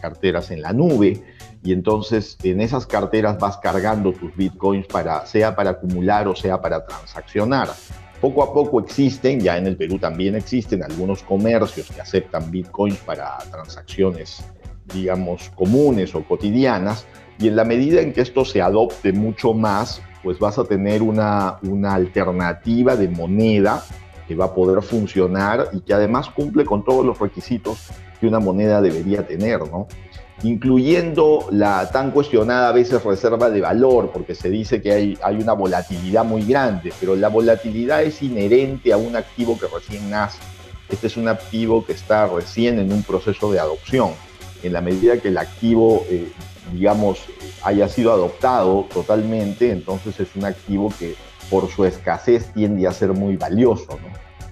carteras 0.00 0.50
en 0.50 0.62
la 0.62 0.72
nube, 0.72 1.22
y 1.62 1.72
entonces 1.72 2.36
en 2.42 2.60
esas 2.60 2.86
carteras 2.86 3.38
vas 3.38 3.56
cargando 3.58 4.12
tus 4.12 4.34
bitcoins 4.34 4.86
para, 4.86 5.24
sea 5.26 5.54
para 5.54 5.70
acumular 5.70 6.26
o 6.26 6.34
sea 6.34 6.60
para 6.60 6.84
transaccionar. 6.84 7.68
Poco 8.20 8.42
a 8.42 8.52
poco 8.52 8.80
existen, 8.80 9.40
ya 9.40 9.58
en 9.58 9.66
el 9.66 9.76
Perú 9.76 9.98
también 9.98 10.36
existen 10.36 10.82
algunos 10.82 11.22
comercios 11.22 11.90
que 11.90 12.00
aceptan 12.00 12.50
bitcoins 12.50 12.98
para 12.98 13.38
transacciones, 13.50 14.44
digamos, 14.94 15.50
comunes 15.50 16.14
o 16.14 16.22
cotidianas, 16.24 17.04
y 17.38 17.48
en 17.48 17.56
la 17.56 17.64
medida 17.64 18.00
en 18.00 18.12
que 18.12 18.20
esto 18.20 18.44
se 18.44 18.62
adopte 18.62 19.12
mucho 19.12 19.54
más, 19.54 20.02
pues 20.22 20.38
vas 20.38 20.58
a 20.58 20.64
tener 20.64 21.02
una, 21.02 21.58
una 21.62 21.94
alternativa 21.94 22.96
de 22.96 23.08
moneda 23.08 23.84
que 24.28 24.34
va 24.34 24.46
a 24.46 24.54
poder 24.54 24.82
funcionar 24.82 25.68
y 25.72 25.80
que 25.80 25.94
además 25.94 26.30
cumple 26.30 26.64
con 26.64 26.84
todos 26.84 27.04
los 27.04 27.18
requisitos 27.18 27.90
que 28.20 28.26
una 28.28 28.38
moneda 28.38 28.80
debería 28.80 29.26
tener, 29.26 29.60
¿no? 29.60 29.88
incluyendo 30.42 31.46
la 31.50 31.90
tan 31.90 32.10
cuestionada 32.10 32.68
a 32.68 32.72
veces 32.72 33.02
reserva 33.04 33.50
de 33.50 33.60
valor, 33.60 34.10
porque 34.12 34.34
se 34.34 34.50
dice 34.50 34.82
que 34.82 34.92
hay, 34.92 35.18
hay 35.22 35.36
una 35.36 35.52
volatilidad 35.52 36.24
muy 36.24 36.44
grande, 36.44 36.92
pero 36.98 37.14
la 37.14 37.28
volatilidad 37.28 38.02
es 38.02 38.22
inherente 38.22 38.92
a 38.92 38.96
un 38.96 39.14
activo 39.14 39.58
que 39.58 39.66
recién 39.68 40.10
nace. 40.10 40.38
Este 40.88 41.06
es 41.06 41.16
un 41.16 41.28
activo 41.28 41.84
que 41.84 41.92
está 41.92 42.26
recién 42.26 42.78
en 42.78 42.92
un 42.92 43.02
proceso 43.02 43.52
de 43.52 43.60
adopción. 43.60 44.10
En 44.62 44.72
la 44.72 44.80
medida 44.80 45.16
que 45.18 45.28
el 45.28 45.38
activo, 45.38 46.04
eh, 46.10 46.30
digamos, 46.72 47.24
haya 47.62 47.88
sido 47.88 48.12
adoptado 48.12 48.86
totalmente, 48.92 49.70
entonces 49.70 50.18
es 50.20 50.34
un 50.34 50.44
activo 50.44 50.92
que 50.98 51.14
por 51.50 51.68
su 51.68 51.84
escasez 51.84 52.52
tiende 52.52 52.86
a 52.86 52.92
ser 52.92 53.12
muy 53.12 53.36
valioso. 53.36 53.98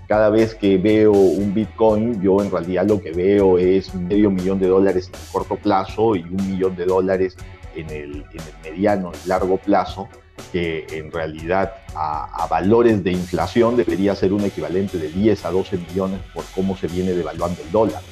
cada 0.07 0.29
vez 0.29 0.57
que 0.57 0.77
veo 0.77 1.12
un 1.12 1.55
Bitcoin, 1.55 2.21
yo 2.21 2.43
en 2.43 2.50
realidad 2.50 2.85
lo 2.87 3.00
que 3.00 3.12
veo 3.12 3.59
es 3.59 3.95
medio 3.95 4.31
millón 4.31 4.59
de 4.59 4.67
dólares 4.67 5.09
en 5.09 5.15
el 5.15 5.27
corto 5.31 5.57
plazo 5.57 6.17
y 6.17 6.23
un 6.23 6.50
millón 6.50 6.75
de 6.75 6.85
dólares 6.85 7.37
en 7.77 7.91
el, 7.91 8.25
mediano 8.62 9.12
y 9.25 9.29
largo 9.29 9.57
plazo, 9.57 10.09
que 10.53 10.87
en 10.91 11.12
realidad 11.12 11.75
a, 11.95 12.47
valores 12.50 13.05
de 13.05 13.12
inflación 13.12 13.77
debería 13.77 14.15
ser 14.15 14.33
un 14.33 14.45
equivalente 14.45 14.99
de 14.99 15.09
10 15.09 15.45
a 15.45 15.50
12 15.50 15.79
millones 15.79 16.21
por 16.35 16.45
cómo 16.55 16.77
se 16.77 16.89
viene 16.89 17.12
devaluando 17.12 17.62
el 17.62 17.71
dólar. 17.71 18.03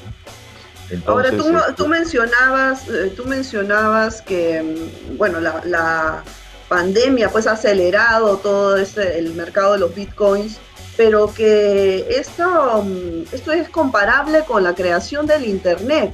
Ahora, 1.06 1.30
tú, 1.30 1.44
tú, 1.76 1.86
mencionabas, 1.86 2.88
eh, 2.88 3.12
tú 3.14 3.24
mencionabas 3.26 4.22
que, 4.22 4.62
mm, 4.62 5.16
bueno, 5.18 5.40
la, 5.40 5.60
la 5.64 6.22
pandemia 6.68 7.30
pues 7.30 7.46
ha 7.46 7.52
acelerado 7.52 8.38
todo 8.38 8.76
este, 8.76 9.18
el 9.18 9.34
mercado 9.34 9.72
de 9.72 9.78
los 9.78 9.94
bitcoins 9.94 10.58
pero 10.98 11.32
que 11.32 12.04
esto, 12.10 12.82
mm, 12.84 13.32
esto 13.32 13.52
es 13.52 13.68
comparable 13.70 14.42
con 14.42 14.64
la 14.64 14.74
creación 14.74 15.26
del 15.26 15.46
Internet. 15.46 16.12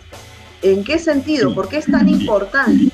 ¿En 0.63 0.85
qué 0.85 0.99
sentido? 0.99 1.55
¿Por 1.55 1.69
qué 1.69 1.79
es 1.79 1.87
tan 1.87 2.07
importante? 2.09 2.93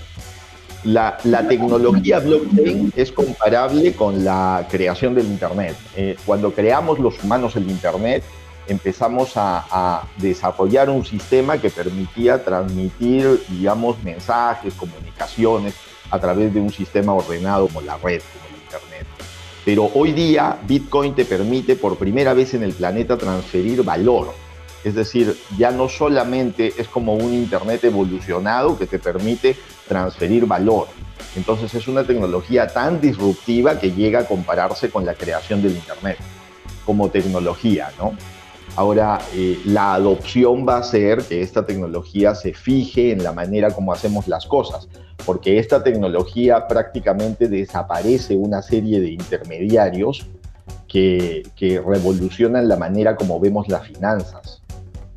La, 0.85 1.19
tecnología 1.49 2.21
blockchain 2.21 2.93
es 2.97 3.11
comparable 3.11 3.93
con 3.93 4.25
la 4.25 4.67
creación 4.71 5.17
del 5.17 5.27
Internet. 5.27 5.77
Eh, 5.97 6.17
cuando 6.25 6.53
creamos 6.53 7.01
los 7.01 7.23
humanos 7.23 7.57
el 7.57 7.69
Internet, 7.69 8.23
empezamos 8.67 9.37
a, 9.37 9.67
a, 9.71 10.09
desarrollar 10.17 10.91
un 10.91 11.05
sistema 11.05 11.59
que 11.59 11.71
permitía 11.71 12.45
transmitir, 12.45 13.43
digamos, 13.49 14.03
mensajes, 14.03 14.75
comunicaciones 14.75 15.75
a 16.11 16.19
través 16.19 16.53
de 16.53 16.61
un 16.61 16.71
sistema 16.71 17.13
ordenado 17.13 17.69
como 17.69 17.81
la 17.81 17.97
red, 17.97 18.21
como 18.21 18.57
el 18.57 18.63
Internet. 18.63 19.07
Pero 19.65 19.91
hoy 19.95 20.13
día 20.13 20.59
Bitcoin 20.67 21.15
te 21.15 21.25
permite 21.25 21.77
por 21.77 21.97
primera 21.97 22.35
vez 22.35 22.55
en 22.55 22.63
el 22.63 22.73
planeta 22.73 23.17
transferir 23.17 23.83
valor. 23.83 24.33
Es 24.83 24.95
decir, 24.95 25.37
ya 25.59 25.71
no 25.71 25.89
solamente 25.89 26.73
es 26.79 26.89
como 26.89 27.15
un 27.15 27.35
Internet 27.35 27.85
evolucionado 27.85 28.79
que 28.79 28.87
te 28.87 28.99
permite 28.99 29.57
transferir 29.87 30.47
valor. 30.47 30.89
Entonces 31.37 31.75
es 31.75 31.87
una 31.87 32.05
tecnología 32.05 32.67
tan 32.67 33.01
disruptiva 33.01 33.79
que 33.79 33.93
llega 33.93 34.21
a 34.21 34.25
compararse 34.27 34.91
con 34.91 35.05
la 35.05 35.15
creación 35.15 35.61
del 35.63 35.73
Internet 35.73 36.19
como 36.87 37.11
tecnología, 37.11 37.93
¿no? 37.99 38.15
Ahora, 38.77 39.19
eh, 39.35 39.61
la 39.65 39.95
adopción 39.95 40.67
va 40.67 40.79
a 40.79 40.83
ser 40.83 41.23
que 41.23 41.43
esta 41.43 41.67
tecnología 41.67 42.35
se 42.35 42.55
fije 42.55 43.11
en 43.11 43.23
la 43.23 43.33
manera 43.33 43.71
como 43.73 43.93
hacemos 43.93 44.29
las 44.29 44.47
cosas, 44.47 44.89
porque 45.27 45.59
esta 45.59 45.83
tecnología 45.83 46.67
prácticamente 46.69 47.49
desaparece 47.49 48.37
una 48.37 48.63
serie 48.63 49.01
de 49.01 49.11
intermediarios 49.11 50.27
que, 50.89 51.43
revolucionan 51.85 52.69
la 52.69 52.77
manera 52.77 53.17
como 53.17 53.39
vemos 53.39 53.69
las 53.69 53.87
finanzas, 53.87 54.63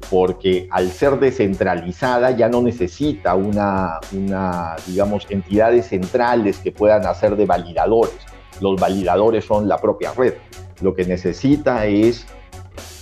porque 0.09 0.67
al 0.71 0.91
ser 0.91 1.19
descentralizada 1.19 2.31
ya 2.31 2.49
no 2.49 2.61
necesita 2.61 3.35
una, 3.35 3.99
una, 4.11 4.75
digamos, 4.87 5.25
entidades 5.29 5.87
centrales 5.87 6.57
que 6.57 6.71
puedan 6.71 7.05
hacer 7.05 7.35
de 7.35 7.45
validadores. 7.45 8.15
Los 8.61 8.79
validadores 8.79 9.45
son 9.45 9.67
la 9.67 9.77
propia 9.77 10.11
red. 10.13 10.35
Lo 10.81 10.93
que 10.93 11.05
necesita 11.05 11.85
es 11.85 12.27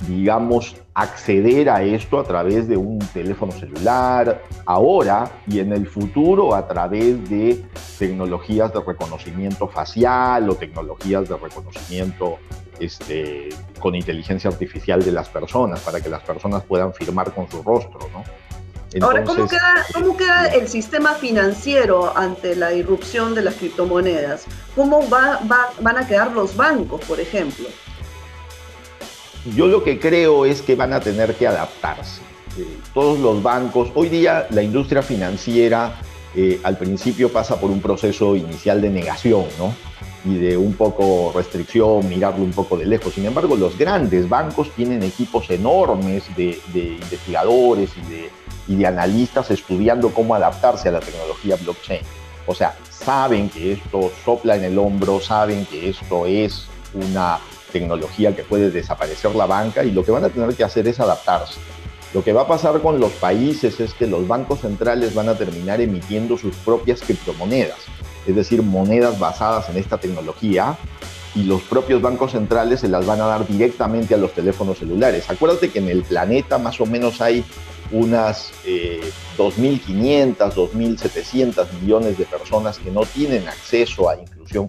digamos, 0.07 0.75
acceder 0.93 1.69
a 1.69 1.83
esto 1.83 2.19
a 2.19 2.23
través 2.23 2.67
de 2.67 2.77
un 2.77 2.99
teléfono 2.99 3.51
celular, 3.51 4.41
ahora 4.65 5.31
y 5.47 5.59
en 5.59 5.71
el 5.71 5.87
futuro 5.87 6.53
a 6.55 6.67
través 6.67 7.29
de 7.29 7.63
tecnologías 7.97 8.73
de 8.73 8.81
reconocimiento 8.81 9.67
facial 9.67 10.49
o 10.49 10.55
tecnologías 10.55 11.29
de 11.29 11.37
reconocimiento 11.37 12.37
este, 12.79 13.49
con 13.79 13.95
inteligencia 13.95 14.49
artificial 14.49 15.03
de 15.03 15.11
las 15.11 15.29
personas, 15.29 15.79
para 15.81 16.01
que 16.01 16.09
las 16.09 16.23
personas 16.23 16.63
puedan 16.63 16.93
firmar 16.93 17.31
con 17.33 17.49
su 17.49 17.61
rostro, 17.61 17.99
¿no? 18.11 18.23
Ahora, 18.99 19.23
¿cómo 19.23 19.47
queda, 19.47 19.85
¿cómo 19.93 20.17
queda 20.17 20.47
el 20.47 20.67
sistema 20.67 21.13
financiero 21.13 22.11
ante 22.17 22.57
la 22.57 22.73
irrupción 22.73 23.33
de 23.35 23.41
las 23.41 23.55
criptomonedas? 23.55 24.43
¿Cómo 24.75 25.09
va, 25.09 25.39
van 25.79 25.97
a 25.97 26.05
quedar 26.05 26.33
los 26.33 26.57
bancos, 26.57 26.99
por 27.05 27.21
ejemplo? 27.21 27.67
Yo 29.45 29.67
lo 29.67 29.83
que 29.83 30.00
creo 30.00 30.45
es 30.45 30.62
que 30.62 30.75
van 30.75 30.93
a 30.93 31.00
tener 31.00 31.33
que 31.36 31.48
adaptarse. 31.48 32.21
Eh, 32.57 32.65
todos 32.93 33.19
los 33.19 33.41
bancos, 33.41 33.89
hoy 33.95 34.10
día 34.10 34.45
la 34.51 34.62
industria 34.62 35.01
financiera 35.01 36.00
eh, 36.36 36.60
al 36.63 36.77
principio 36.77 37.29
pasa 37.29 37.60
por 37.60 37.71
un 37.71 37.81
proceso 37.81 38.36
inicial 38.36 38.81
de 38.81 38.89
negación, 38.89 39.45
¿no? 39.57 39.74
Y 40.24 40.38
de 40.38 40.55
un 40.55 40.74
poco 40.74 41.31
restricción, 41.36 42.07
mirarlo 42.07 42.43
un 42.43 42.51
poco 42.51 42.77
de 42.77 42.86
lejos. 42.86 43.15
Sin 43.15 43.25
embargo, 43.25 43.55
los 43.55 43.77
grandes 43.77 44.29
bancos 44.29 44.69
tienen 44.75 45.01
equipos 45.01 45.50
enormes 45.50 46.24
de, 46.36 46.60
investigadores 46.74 47.89
y 47.98 48.10
de, 48.10 48.29
y 48.67 48.75
de 48.75 48.86
analistas 48.86 49.50
estudiando 49.50 50.13
cómo 50.13 50.36
adaptarse 50.36 50.89
a 50.89 50.91
la 50.91 51.00
tecnología 51.00 51.55
blockchain. 51.55 52.01
O 52.45 52.53
sea, 52.53 52.75
saben 52.89 53.50
que 53.50 53.74
esto 53.74 54.12
sopla 54.24 54.55
en 54.55 54.63
el 54.63 54.77
hombro, 54.77 55.19
saben 55.19 55.65
que 55.65 55.89
esto 55.89 56.27
es 56.27 56.67
una 56.93 57.39
tecnología 57.71 58.35
que 58.35 58.43
puede 58.43 58.69
desaparecer 58.69 59.33
la 59.35 59.45
banca 59.45 59.83
y 59.83 59.91
lo 59.91 60.03
que 60.03 60.11
van 60.11 60.25
a 60.25 60.29
tener 60.29 60.53
que 60.55 60.63
hacer 60.63 60.87
es 60.87 60.99
adaptarse. 60.99 61.59
Lo 62.13 62.23
que 62.23 62.33
va 62.33 62.41
a 62.41 62.47
pasar 62.47 62.81
con 62.81 62.99
los 62.99 63.11
países 63.13 63.79
es 63.79 63.93
que 63.93 64.05
los 64.05 64.27
bancos 64.27 64.59
centrales 64.59 65.13
van 65.15 65.29
a 65.29 65.35
terminar 65.35 65.79
emitiendo 65.79 66.37
sus 66.37 66.53
propias 66.57 66.99
criptomonedas, 67.01 67.79
es 68.27 68.35
decir, 68.35 68.61
monedas 68.61 69.17
basadas 69.17 69.69
en 69.69 69.77
esta 69.77 69.97
tecnología 69.97 70.77
y 71.33 71.43
los 71.43 71.61
propios 71.61 72.01
bancos 72.01 72.33
centrales 72.33 72.81
se 72.81 72.89
las 72.89 73.05
van 73.05 73.21
a 73.21 73.27
dar 73.27 73.47
directamente 73.47 74.13
a 74.13 74.17
los 74.17 74.33
teléfonos 74.33 74.79
celulares. 74.79 75.29
Acuérdate 75.29 75.69
que 75.69 75.79
en 75.79 75.87
el 75.87 76.03
planeta 76.03 76.57
más 76.57 76.81
o 76.81 76.85
menos 76.85 77.21
hay 77.21 77.45
unas 77.93 78.51
2.500, 79.37 80.35
2.700 80.35 81.67
millones 81.81 82.17
de 82.17 82.25
personas 82.25 82.77
que 82.77 82.91
no 82.91 83.05
tienen 83.05 83.47
acceso 83.47 84.09
a 84.09 84.15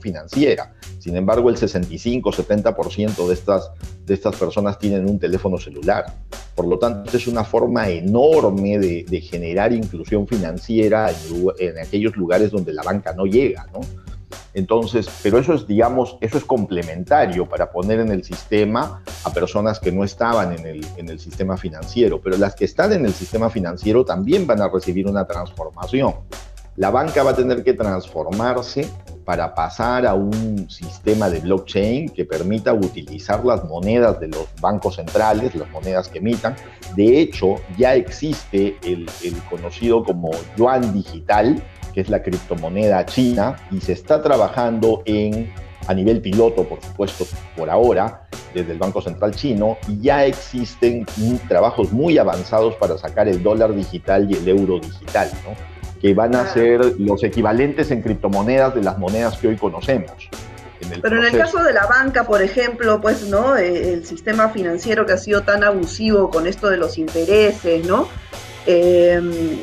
financiera. 0.00 0.74
Sin 0.98 1.16
embargo, 1.16 1.50
el 1.50 1.56
65-70% 1.56 3.26
de 3.26 3.34
estas, 3.34 3.70
de 4.04 4.14
estas 4.14 4.36
personas 4.36 4.78
tienen 4.78 5.08
un 5.08 5.18
teléfono 5.18 5.58
celular. 5.58 6.06
Por 6.54 6.66
lo 6.66 6.78
tanto, 6.78 7.16
es 7.16 7.26
una 7.26 7.44
forma 7.44 7.88
enorme 7.88 8.78
de, 8.78 9.20
generar 9.20 9.72
inclusión 9.72 10.26
financiera 10.26 11.10
en, 11.10 11.46
en, 11.58 11.78
aquellos 11.78 12.16
lugares 12.16 12.50
donde 12.50 12.72
la 12.72 12.82
banca 12.82 13.12
no 13.14 13.24
llega, 13.24 13.66
¿no? 13.72 13.80
Entonces, 14.54 15.08
pero 15.22 15.38
eso 15.38 15.54
es, 15.54 15.66
digamos, 15.66 16.18
eso 16.20 16.36
es 16.36 16.44
complementario 16.44 17.48
para 17.48 17.70
poner 17.70 18.00
en 18.00 18.10
el 18.10 18.22
sistema 18.22 19.02
a 19.24 19.32
personas 19.32 19.80
que 19.80 19.92
no 19.92 20.04
estaban 20.04 20.52
en 20.52 20.66
el, 20.66 20.86
en 20.96 21.08
el 21.08 21.18
sistema 21.18 21.56
financiero, 21.56 22.20
pero 22.20 22.36
las 22.36 22.54
que 22.54 22.66
están 22.66 22.92
en 22.92 23.06
el 23.06 23.14
sistema 23.14 23.48
financiero 23.48 24.04
también 24.04 24.46
van 24.46 24.60
a 24.60 24.68
recibir 24.68 25.06
una 25.06 25.26
transformación. 25.26 26.14
La 26.76 26.88
banca 26.90 27.22
va 27.22 27.32
a 27.32 27.36
tener 27.36 27.62
que 27.62 27.74
transformarse 27.74 28.88
para 29.26 29.54
pasar 29.54 30.06
a 30.06 30.14
un 30.14 30.70
sistema 30.70 31.28
de 31.28 31.40
blockchain 31.40 32.08
que 32.08 32.24
permita 32.24 32.72
utilizar 32.72 33.44
las 33.44 33.62
monedas 33.64 34.18
de 34.18 34.28
los 34.28 34.46
bancos 34.58 34.96
centrales, 34.96 35.54
las 35.54 35.70
monedas 35.70 36.08
que 36.08 36.18
emitan. 36.18 36.56
De 36.96 37.20
hecho, 37.20 37.56
ya 37.76 37.94
existe 37.94 38.78
el, 38.84 39.06
conocido 39.50 40.02
como 40.02 40.30
yuan 40.56 40.94
digital, 40.94 41.62
que 41.92 42.00
es 42.00 42.08
la 42.08 42.22
criptomoneda 42.22 43.04
china, 43.04 43.56
y 43.70 43.78
se 43.82 43.92
está 43.92 44.22
trabajando 44.22 45.02
en, 45.04 45.52
a 45.88 45.92
nivel 45.92 46.22
piloto, 46.22 46.64
por 46.64 46.80
supuesto, 46.80 47.26
por 47.54 47.68
ahora, 47.68 48.26
desde 48.54 48.72
el 48.72 48.78
Banco 48.78 49.02
Central 49.02 49.34
chino, 49.34 49.76
y 49.88 50.00
ya 50.00 50.24
existen 50.24 51.04
trabajos 51.48 51.92
muy 51.92 52.16
avanzados 52.16 52.74
para 52.76 52.96
sacar 52.96 53.28
el 53.28 53.42
dólar 53.42 53.74
digital 53.74 54.26
y 54.30 54.36
el 54.36 54.48
euro 54.48 54.80
digital, 54.80 55.30
que 56.02 56.14
van 56.14 56.34
a 56.34 56.52
ser 56.52 56.96
los 56.98 57.22
equivalentes 57.22 57.92
en 57.92 58.02
criptomonedas 58.02 58.74
de 58.74 58.82
las 58.82 58.98
monedas 58.98 59.38
que 59.38 59.46
hoy 59.46 59.56
conocemos. 59.56 60.10
En 60.80 61.00
Pero 61.00 61.18
en 61.18 61.32
el 61.32 61.40
caso 61.40 61.62
de 61.62 61.72
la 61.72 61.86
banca, 61.86 62.24
por 62.24 62.42
ejemplo, 62.42 63.00
pues, 63.00 63.22
¿no? 63.28 63.56
Eh, 63.56 63.92
el 63.94 64.04
sistema 64.04 64.48
financiero 64.48 65.06
que 65.06 65.12
ha 65.12 65.16
sido 65.16 65.42
tan 65.42 65.62
abusivo 65.62 66.28
con 66.28 66.48
esto 66.48 66.68
de 66.68 66.76
los 66.76 66.98
intereses, 66.98 67.86
¿no? 67.86 68.08
Eh, 68.66 69.20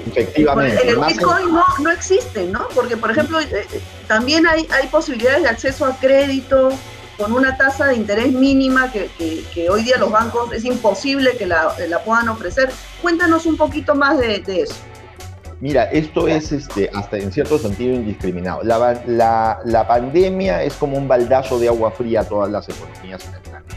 Efectivamente. 0.07 0.87
el 0.87 0.99
Bitcoin 0.99 1.53
no, 1.53 1.63
no 1.83 1.91
existe, 1.91 2.45
¿no? 2.45 2.69
Porque, 2.73 2.95
por 2.95 3.11
ejemplo, 3.11 3.41
eh, 3.41 3.65
también 4.07 4.47
hay, 4.47 4.65
hay 4.71 4.87
posibilidades 4.87 5.43
de 5.43 5.49
acceso 5.49 5.85
a 5.85 5.97
crédito 5.97 6.69
con 7.17 7.33
una 7.33 7.57
tasa 7.57 7.87
de 7.87 7.95
interés 7.95 8.31
mínima 8.31 8.93
que, 8.93 9.09
que, 9.53 9.69
hoy 9.69 9.83
día 9.83 9.97
los 9.97 10.09
bancos 10.09 10.53
es 10.53 10.63
imposible 10.63 11.35
que 11.37 11.45
la, 11.45 11.75
la 11.89 11.99
puedan 12.01 12.29
ofrecer. 12.29 12.69
Cuéntanos 13.01 13.45
un 13.45 13.57
poquito 13.57 13.93
más 13.93 14.17
de, 14.17 14.39
de 14.39 14.61
eso. 14.61 14.75
Mira, 15.61 15.83
esto 15.91 16.27
es 16.27 16.53
este, 16.53 16.89
hasta 16.93 17.17
en 17.17 17.33
cierto 17.33 17.57
sentido 17.57 17.93
indiscriminado. 17.93 18.63
La, 18.63 19.01
la, 19.05 19.59
la, 19.65 19.87
pandemia 19.87 20.63
es 20.63 20.73
como 20.75 20.97
un 20.97 21.07
baldazo 21.07 21.59
de 21.59 21.67
agua 21.67 21.91
fría 21.91 22.21
a 22.21 22.23
todas 22.23 22.49
las 22.49 22.69
economías 22.69 23.27
en 23.27 23.35
el 23.35 23.41
planeta. 23.41 23.75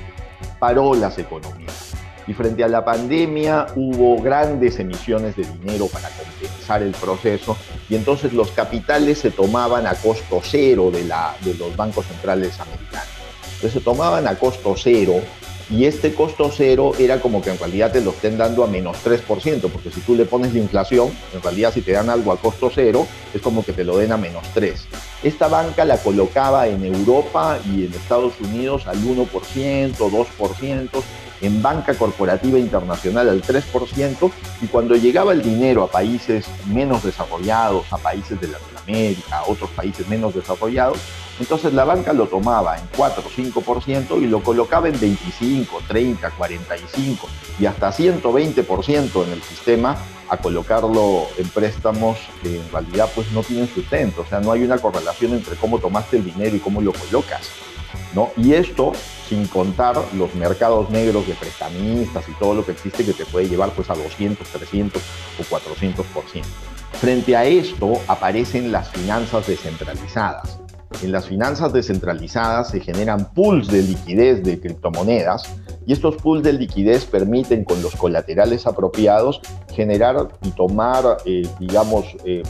Paró 0.61 0.95
las 0.95 1.19
economías. 1.19 1.93
Y 2.29 2.35
frente 2.35 2.63
a 2.63 2.69
la 2.69 2.85
pandemia 2.85 3.67
hubo 3.75 4.23
grandes 4.23 4.79
emisiones 4.79 5.35
de 5.35 5.43
dinero 5.43 5.89
para 5.89 6.09
compensar 6.11 6.83
el 6.83 6.93
proceso 6.93 7.57
y 7.89 7.97
entonces 7.97 8.33
los 8.33 8.53
capitales 8.53 9.19
se 9.19 9.33
tomaban 9.33 9.89
a 9.89 9.95
costo 9.95 10.41
cero 10.41 10.93
de, 10.93 11.05
la, 11.05 11.35
de 11.41 11.55
los 11.55 11.77
bancos 11.77 12.07
centrales 12.07 12.61
americanos. 12.61 13.09
Entonces 13.55 13.73
se 13.73 13.81
tomaban 13.81 14.29
a 14.29 14.37
costo 14.37 14.75
cero 14.77 15.21
y 15.73 15.87
este 15.87 16.15
costo 16.15 16.51
cero 16.55 16.93
era 16.99 17.21
como 17.21 17.41
que 17.41 17.51
en 17.51 17.59
realidad 17.59 17.93
te 17.93 18.03
lo 18.03 18.11
estén 18.11 18.37
dando 18.37 18.63
a 18.63 18.67
menos 18.67 18.99
3%, 19.03 19.71
porque 19.71 19.91
si 19.91 20.01
tú 20.01 20.15
le 20.15 20.27
pones 20.27 20.53
la 20.53 20.59
inflación, 20.59 21.11
en 21.33 21.43
realidad 21.43 21.73
si 21.73 21.81
te 21.81 21.93
dan 21.93 22.11
algo 22.11 22.31
a 22.31 22.37
costo 22.37 22.71
cero, 22.73 23.07
es 23.33 23.41
como 23.41 23.65
que 23.65 23.73
te 23.73 23.83
lo 23.83 23.97
den 23.97 24.13
a 24.13 24.19
menos 24.19 24.43
3. 24.53 24.87
Esta 25.23 25.49
banca 25.49 25.87
la 25.87 25.97
colocaba 25.97 26.69
en 26.69 26.85
Europa 26.85 27.59
y 27.65 27.87
en 27.87 27.95
Estados 27.95 28.35
Unidos 28.41 28.87
al 28.87 28.99
1%, 28.99 29.27
2%, 29.97 30.89
en 31.41 31.63
banca 31.63 31.95
corporativa 31.95 32.59
internacional 32.59 33.31
al 33.31 33.43
3%, 33.43 34.31
y 34.61 34.67
cuando 34.67 34.95
llegaba 34.95 35.33
el 35.33 35.43
dinero 35.43 35.85
a 35.85 35.91
países 35.91 36.47
menos 36.67 37.03
desarrollados, 37.03 37.91
a 37.91 37.97
países 37.97 38.39
de 38.39 38.49
Latinoamérica, 38.49 39.39
a 39.39 39.45
otros 39.45 39.71
países 39.71 40.07
menos 40.07 40.35
desarrollados, 40.35 40.99
entonces 41.43 41.75
la 41.75 41.85
banca 41.85 42.13
lo 42.13 42.29
tomaba 42.29 42.79
en 42.79 42.85
4 42.97 43.25
o 43.27 43.29
5% 43.29 44.23
y 44.23 44.27
lo 44.27 44.45
colocaba 44.45 44.89
en 44.89 44.99
25, 44.99 45.81
30, 45.89 46.31
45 46.31 47.29
y 47.59 47.67
hasta 47.67 47.93
120% 47.93 49.25
en 49.25 49.33
el 49.33 49.43
sistema 49.43 49.97
a 50.29 50.37
colocarlo 50.37 51.27
en 51.37 51.49
préstamos 51.49 52.17
que 52.43 52.61
en 52.61 52.71
realidad 52.71 53.11
pues 53.13 53.33
no 53.33 53.43
tienen 53.43 53.69
sustento, 53.69 54.23
o 54.23 54.25
sea, 54.25 54.39
no 54.39 54.53
hay 54.53 54.63
una 54.63 54.79
correlación 54.79 55.33
entre 55.33 55.57
cómo 55.57 55.81
tomaste 55.81 56.19
el 56.19 56.25
dinero 56.25 56.55
y 56.55 56.61
cómo 56.61 56.81
lo 56.81 56.93
colocas, 56.93 57.51
¿no? 58.15 58.31
Y 58.37 58.55
esto 58.55 58.93
sin 59.29 59.49
contar 59.49 59.97
los 60.15 60.33
mercados 60.37 60.91
negros 60.91 61.27
de 61.27 61.35
prestamistas 61.35 62.29
y 62.29 62.33
todo 62.35 62.55
lo 62.55 62.65
que 62.65 62.71
existe 62.71 63.05
que 63.05 63.15
te 63.15 63.27
puede 63.27 63.49
llevar 63.49 63.71
pues 63.71 63.91
a 63.91 63.97
200, 63.97 64.47
300 64.47 65.03
o 65.41 65.43
400%. 65.43 66.05
Frente 67.01 67.37
a 67.37 67.45
esto 67.45 68.01
aparecen 68.07 68.71
las 68.71 68.91
finanzas 68.91 69.49
descentralizadas 69.49 70.62
en 71.03 71.13
las 71.13 71.27
finanzas 71.27 71.73
descentralizadas 71.73 72.71
se 72.71 72.81
generan 72.81 73.33
pools 73.33 73.69
de 73.69 73.83
liquidez 73.83 74.43
de 74.43 74.61
criptomonedas 74.61 75.45
y 75.87 75.93
estos 75.93 76.17
pools 76.17 76.43
de 76.43 76.53
liquidez 76.53 77.05
permiten 77.05 77.65
con 77.65 77.83
los 77.83 77.97
colaterales 77.97 78.67
apropiados 78.67 79.41
generar 79.73 80.29
y 80.43 80.51
tomar, 80.51 81.19
eh, 81.25 81.47
digamos, 81.59 82.05
eh, 82.25 82.43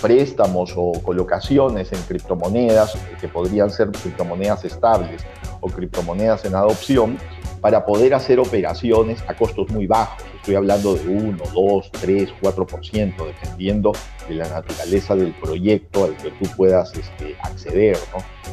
préstamos 0.00 0.72
o 0.76 0.92
colocaciones 1.02 1.92
en 1.92 2.00
criptomonedas 2.02 2.96
que 3.20 3.28
podrían 3.28 3.70
ser 3.70 3.90
criptomonedas 3.90 4.64
estables 4.64 5.22
o 5.60 5.68
criptomonedas 5.68 6.44
en 6.44 6.54
adopción 6.54 7.18
para 7.60 7.84
poder 7.86 8.14
hacer 8.14 8.40
operaciones 8.40 9.22
a 9.28 9.34
costos 9.34 9.70
muy 9.70 9.86
bajos. 9.86 10.31
Estoy 10.42 10.56
hablando 10.56 10.96
de 10.96 11.06
1, 11.06 11.38
2, 11.54 11.90
3, 12.00 12.30
4%, 12.42 13.26
dependiendo 13.26 13.92
de 14.28 14.34
la 14.34 14.48
naturaleza 14.48 15.14
del 15.14 15.32
proyecto 15.34 16.02
al 16.02 16.16
que 16.16 16.32
tú 16.32 16.50
puedas 16.56 16.92
este, 16.96 17.36
acceder. 17.44 17.96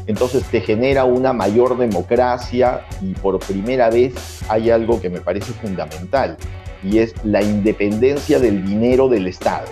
Entonces 0.05 0.43
te 0.43 0.61
genera 0.61 1.05
una 1.05 1.33
mayor 1.33 1.79
democracia 1.79 2.85
y 3.01 3.13
por 3.13 3.39
primera 3.39 3.89
vez 3.89 4.13
hay 4.49 4.69
algo 4.69 5.01
que 5.01 5.09
me 5.09 5.19
parece 5.19 5.51
fundamental 5.51 6.37
y 6.83 6.99
es 6.99 7.15
la 7.23 7.41
independencia 7.41 8.37
del 8.37 8.63
dinero 8.67 9.09
del 9.09 9.25
Estado. 9.25 9.65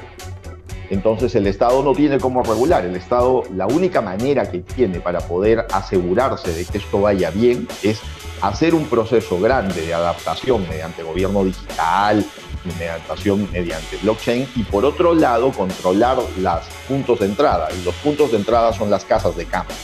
Entonces 0.89 1.36
el 1.36 1.47
Estado 1.47 1.84
no 1.84 1.93
tiene 1.93 2.19
cómo 2.19 2.43
regular. 2.43 2.86
El 2.86 2.95
Estado, 2.95 3.43
la 3.56 3.67
única 3.67 4.02
manera 4.02 4.50
que 4.50 4.60
tiene 4.60 5.00
para 5.00 5.19
poder 5.19 5.65
asegurarse 5.71 6.54
de 6.54 6.65
que 6.65 6.78
esto 6.78 7.02
vaya 7.02 7.30
bien 7.32 7.67
es 7.84 8.00
hacer 8.41 8.73
un 8.76 8.86
proceso 8.86 9.39
grande 9.39 9.82
de 9.86 9.93
adaptación 9.93 10.67
mediante 10.69 11.04
gobierno 11.04 11.43
digital, 11.43 12.26
adaptación 12.86 13.47
mediante 13.52 13.97
blockchain 13.97 14.47
y 14.56 14.63
por 14.63 14.86
otro 14.86 15.13
lado 15.13 15.52
controlar 15.52 16.17
los 16.17 16.63
puntos 16.88 17.19
de 17.19 17.26
entrada. 17.26 17.69
Y 17.71 17.84
los 17.84 17.95
puntos 17.95 18.32
de 18.32 18.38
entrada 18.38 18.73
son 18.73 18.89
las 18.89 19.06
casas 19.06 19.36
de 19.36 19.45
cambio. 19.45 19.76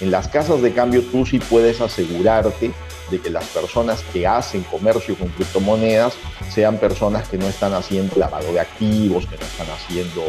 En 0.00 0.10
las 0.10 0.28
casas 0.28 0.62
de 0.62 0.72
cambio 0.72 1.02
tú 1.02 1.26
sí 1.26 1.38
puedes 1.38 1.80
asegurarte 1.80 2.72
de 3.10 3.20
que 3.20 3.30
las 3.30 3.44
personas 3.46 4.02
que 4.12 4.26
hacen 4.26 4.62
comercio 4.64 5.16
con 5.16 5.28
criptomonedas 5.28 6.14
sean 6.50 6.78
personas 6.78 7.28
que 7.28 7.38
no 7.38 7.46
están 7.46 7.74
haciendo 7.74 8.16
lavado 8.16 8.52
de 8.52 8.60
activos, 8.60 9.26
que 9.26 9.36
no 9.36 9.44
están 9.44 9.68
haciendo 9.70 10.22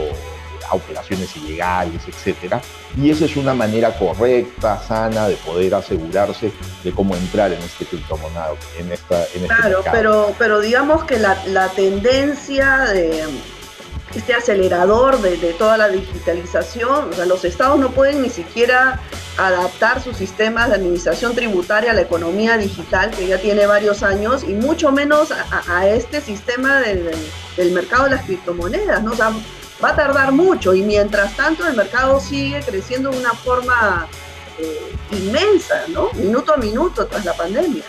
operaciones 0.72 1.36
ilegales, 1.36 2.02
etcétera. 2.08 2.62
Y 2.98 3.10
esa 3.10 3.26
es 3.26 3.36
una 3.36 3.54
manera 3.54 3.98
correcta, 3.98 4.82
sana 4.88 5.28
de 5.28 5.36
poder 5.38 5.76
asegurarse 5.76 6.52
de 6.84 6.92
cómo 6.92 7.16
entrar 7.16 7.52
en 7.52 7.62
este 7.62 7.86
criptomonado, 7.86 8.58
en 8.78 8.92
esta 8.92 9.26
en 9.34 9.44
este 9.44 9.48
Claro, 9.48 9.84
pero 9.92 10.36
pero 10.38 10.60
digamos 10.60 11.04
que 11.06 11.18
la, 11.18 11.44
la 11.48 11.70
tendencia 11.70 12.80
de 12.94 13.24
este 14.16 14.34
acelerador 14.34 15.22
de, 15.22 15.38
toda 15.54 15.78
la 15.78 15.88
digitalización, 15.90 17.10
o 17.10 17.14
sea, 17.14 17.26
los 17.26 17.46
estados 17.46 17.80
no 17.80 17.92
pueden 17.92 18.22
ni 18.22 18.30
siquiera 18.30 19.00
adaptar 19.38 20.02
sus 20.02 20.18
sistemas 20.18 20.70
de 20.70 20.76
administración 20.76 21.36
tributaria 21.36 21.92
a 21.92 21.94
la 21.94 22.02
economía 22.02 22.58
digital, 22.58 23.12
que 23.12 23.28
ya 23.28 23.38
tiene 23.38 23.66
varios 23.66 24.04
años, 24.04 24.44
y 24.44 24.54
mucho 24.54 24.92
menos 24.92 25.32
a, 25.32 25.88
este 25.88 26.22
sistema 26.22 26.80
del, 26.82 27.12
del, 27.56 27.72
mercado 27.72 28.06
de 28.06 28.12
las 28.12 28.26
criptomonedas, 28.26 29.04
¿no? 29.04 29.12
O 29.12 29.16
sea, 29.16 29.32
va 29.84 29.90
a 29.90 29.96
tardar 29.96 30.32
mucho 30.32 30.74
y 30.74 30.82
mientras 30.82 31.36
tanto 31.36 31.66
el 31.68 31.76
mercado 31.76 32.20
sigue 32.20 32.62
creciendo 32.62 33.12
de 33.12 33.20
una 33.20 33.32
forma 33.32 34.08
eh, 34.58 34.94
inmensa, 35.12 35.84
¿no? 35.88 36.12
Minuto 36.14 36.54
a 36.54 36.58
minuto 36.58 37.06
tras 37.08 37.24
la 37.26 37.34
pandemia. 37.34 37.84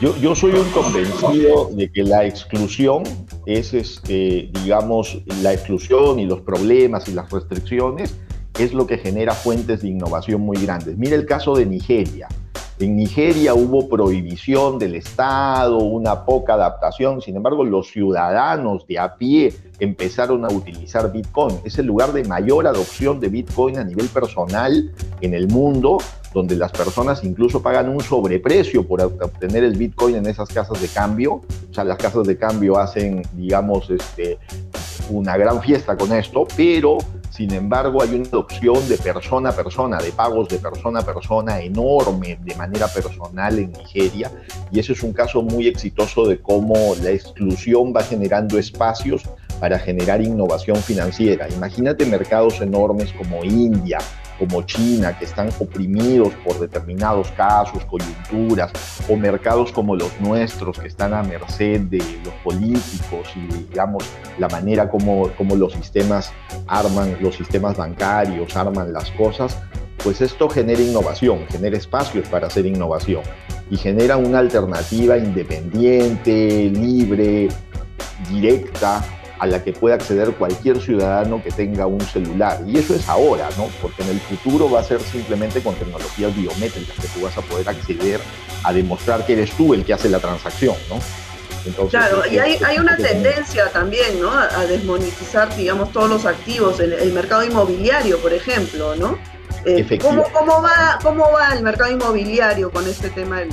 Yo, 0.00 0.34
soy 0.34 0.52
un 0.52 0.68
convencido 0.70 1.68
de 1.72 1.92
que 1.92 2.02
la 2.02 2.24
exclusión 2.24 3.02
es, 3.46 3.74
este, 3.74 4.50
digamos, 4.62 5.22
la 5.42 5.52
exclusión 5.52 6.18
y 6.18 6.24
los 6.24 6.40
problemas 6.40 7.08
y 7.08 7.12
las 7.12 7.30
restricciones 7.30 8.16
es 8.58 8.72
lo 8.72 8.86
que 8.86 8.98
genera 8.98 9.32
fuentes 9.34 9.82
de 9.82 9.88
innovación 9.88 10.40
muy 10.40 10.56
grandes. 10.56 10.96
Mira 10.96 11.14
el 11.14 11.26
caso 11.26 11.54
de 11.54 11.66
Nigeria. 11.66 12.28
En 12.78 12.96
Nigeria 12.96 13.54
hubo 13.54 13.88
prohibición 13.88 14.78
del 14.78 14.96
Estado, 14.96 15.78
una 15.78 16.24
poca 16.24 16.54
adaptación, 16.54 17.20
sin 17.20 17.36
embargo 17.36 17.62
los 17.62 17.88
ciudadanos 17.88 18.86
de 18.88 18.98
a 18.98 19.14
pie 19.14 19.52
empezaron 19.78 20.44
a 20.44 20.48
utilizar 20.48 21.12
Bitcoin. 21.12 21.56
Es 21.64 21.78
el 21.78 21.86
lugar 21.86 22.12
de 22.12 22.24
mayor 22.24 22.66
adopción 22.66 23.20
de 23.20 23.28
Bitcoin 23.28 23.78
a 23.78 23.84
nivel 23.84 24.08
personal 24.08 24.90
en 25.20 25.34
el 25.34 25.48
mundo, 25.48 25.98
donde 26.32 26.56
las 26.56 26.72
personas 26.72 27.24
incluso 27.24 27.62
pagan 27.62 27.88
un 27.88 28.00
sobreprecio 28.00 28.86
por 28.86 29.00
obtener 29.00 29.64
el 29.64 29.76
Bitcoin 29.76 30.16
en 30.16 30.26
esas 30.26 30.48
casas 30.48 30.80
de 30.80 30.88
cambio. 30.88 31.34
O 31.34 31.74
sea, 31.74 31.84
las 31.84 31.98
casas 31.98 32.26
de 32.26 32.36
cambio 32.36 32.78
hacen, 32.78 33.22
digamos, 33.34 33.90
este, 33.90 34.38
una 35.10 35.36
gran 35.36 35.62
fiesta 35.62 35.96
con 35.96 36.12
esto, 36.12 36.46
pero 36.56 36.98
sin 37.32 37.52
embargo, 37.54 38.02
hay 38.02 38.14
una 38.14 38.28
adopción 38.28 38.86
de 38.90 38.98
persona 38.98 39.48
a 39.48 39.52
persona, 39.52 39.96
de 39.96 40.12
pagos 40.12 40.48
de 40.48 40.58
persona 40.58 41.00
a 41.00 41.02
persona 41.02 41.60
enorme 41.60 42.38
de 42.42 42.54
manera 42.56 42.86
personal 42.88 43.58
en 43.58 43.72
Nigeria. 43.72 44.30
Y 44.70 44.78
eso 44.78 44.92
es 44.92 45.02
un 45.02 45.14
caso 45.14 45.40
muy 45.40 45.66
exitoso 45.66 46.26
de 46.26 46.38
cómo 46.38 46.74
la 47.02 47.10
exclusión 47.10 47.94
va 47.96 48.02
generando 48.02 48.58
espacios 48.58 49.22
para 49.60 49.78
generar 49.78 50.20
innovación 50.20 50.76
financiera. 50.76 51.48
Imagínate 51.48 52.04
mercados 52.04 52.60
enormes 52.60 53.14
como 53.14 53.42
India, 53.44 53.98
como 54.42 54.62
China, 54.62 55.16
que 55.16 55.24
están 55.24 55.50
oprimidos 55.60 56.34
por 56.44 56.58
determinados 56.58 57.30
casos, 57.30 57.84
coyunturas, 57.84 58.72
o 59.08 59.16
mercados 59.16 59.70
como 59.70 59.94
los 59.94 60.20
nuestros, 60.20 60.80
que 60.80 60.88
están 60.88 61.14
a 61.14 61.22
merced 61.22 61.82
de 61.82 61.98
los 62.24 62.34
políticos 62.42 63.28
y, 63.36 63.46
digamos, 63.68 64.02
la 64.38 64.48
manera 64.48 64.90
como, 64.90 65.28
como 65.38 65.54
los 65.54 65.74
sistemas 65.74 66.32
arman, 66.66 67.18
los 67.20 67.36
sistemas 67.36 67.76
bancarios 67.76 68.56
arman 68.56 68.92
las 68.92 69.12
cosas, 69.12 69.56
pues 70.02 70.20
esto 70.20 70.48
genera 70.48 70.82
innovación, 70.82 71.46
genera 71.48 71.76
espacios 71.76 72.26
para 72.26 72.48
hacer 72.48 72.66
innovación 72.66 73.22
y 73.70 73.76
genera 73.76 74.16
una 74.16 74.40
alternativa 74.40 75.18
independiente, 75.18 76.68
libre, 76.68 77.46
directa 78.28 79.04
a 79.42 79.46
la 79.46 79.64
que 79.64 79.72
puede 79.72 79.96
acceder 79.96 80.30
cualquier 80.34 80.80
ciudadano 80.80 81.42
que 81.42 81.50
tenga 81.50 81.84
un 81.88 82.00
celular. 82.00 82.60
Y 82.64 82.78
eso 82.78 82.94
es 82.94 83.08
ahora, 83.08 83.48
¿no? 83.58 83.66
Porque 83.82 84.04
en 84.04 84.10
el 84.10 84.20
futuro 84.20 84.70
va 84.70 84.78
a 84.78 84.84
ser 84.84 85.00
simplemente 85.00 85.60
con 85.60 85.74
tecnologías 85.74 86.32
biométricas 86.36 86.94
que 86.94 87.08
tú 87.08 87.24
vas 87.24 87.36
a 87.36 87.40
poder 87.40 87.68
acceder 87.68 88.20
a 88.62 88.72
demostrar 88.72 89.26
que 89.26 89.32
eres 89.32 89.50
tú 89.56 89.74
el 89.74 89.84
que 89.84 89.94
hace 89.94 90.08
la 90.08 90.20
transacción, 90.20 90.76
¿no? 90.88 91.00
claro, 91.90 92.22
y 92.28 92.38
hay, 92.38 92.58
hay 92.64 92.78
una 92.78 92.96
tendencia 92.96 93.68
también, 93.70 94.20
¿no? 94.20 94.30
A, 94.30 94.64
desmonetizar, 94.66 95.54
digamos, 95.56 95.90
todos 95.92 96.08
los 96.08 96.24
activos, 96.24 96.78
el, 96.78 96.92
el 96.92 97.12
mercado 97.12 97.44
inmobiliario, 97.44 98.18
por 98.18 98.32
ejemplo, 98.32 98.94
¿no? 98.94 99.18
Eh, 99.64 99.98
¿cómo, 100.00 100.24
¿cómo, 100.32 100.62
va, 100.62 100.98
¿Cómo 101.02 101.30
va 101.32 101.54
el 101.54 101.62
mercado 101.64 101.90
inmobiliario 101.90 102.70
con 102.70 102.88
este 102.88 103.10
tema 103.10 103.40
del, 103.40 103.50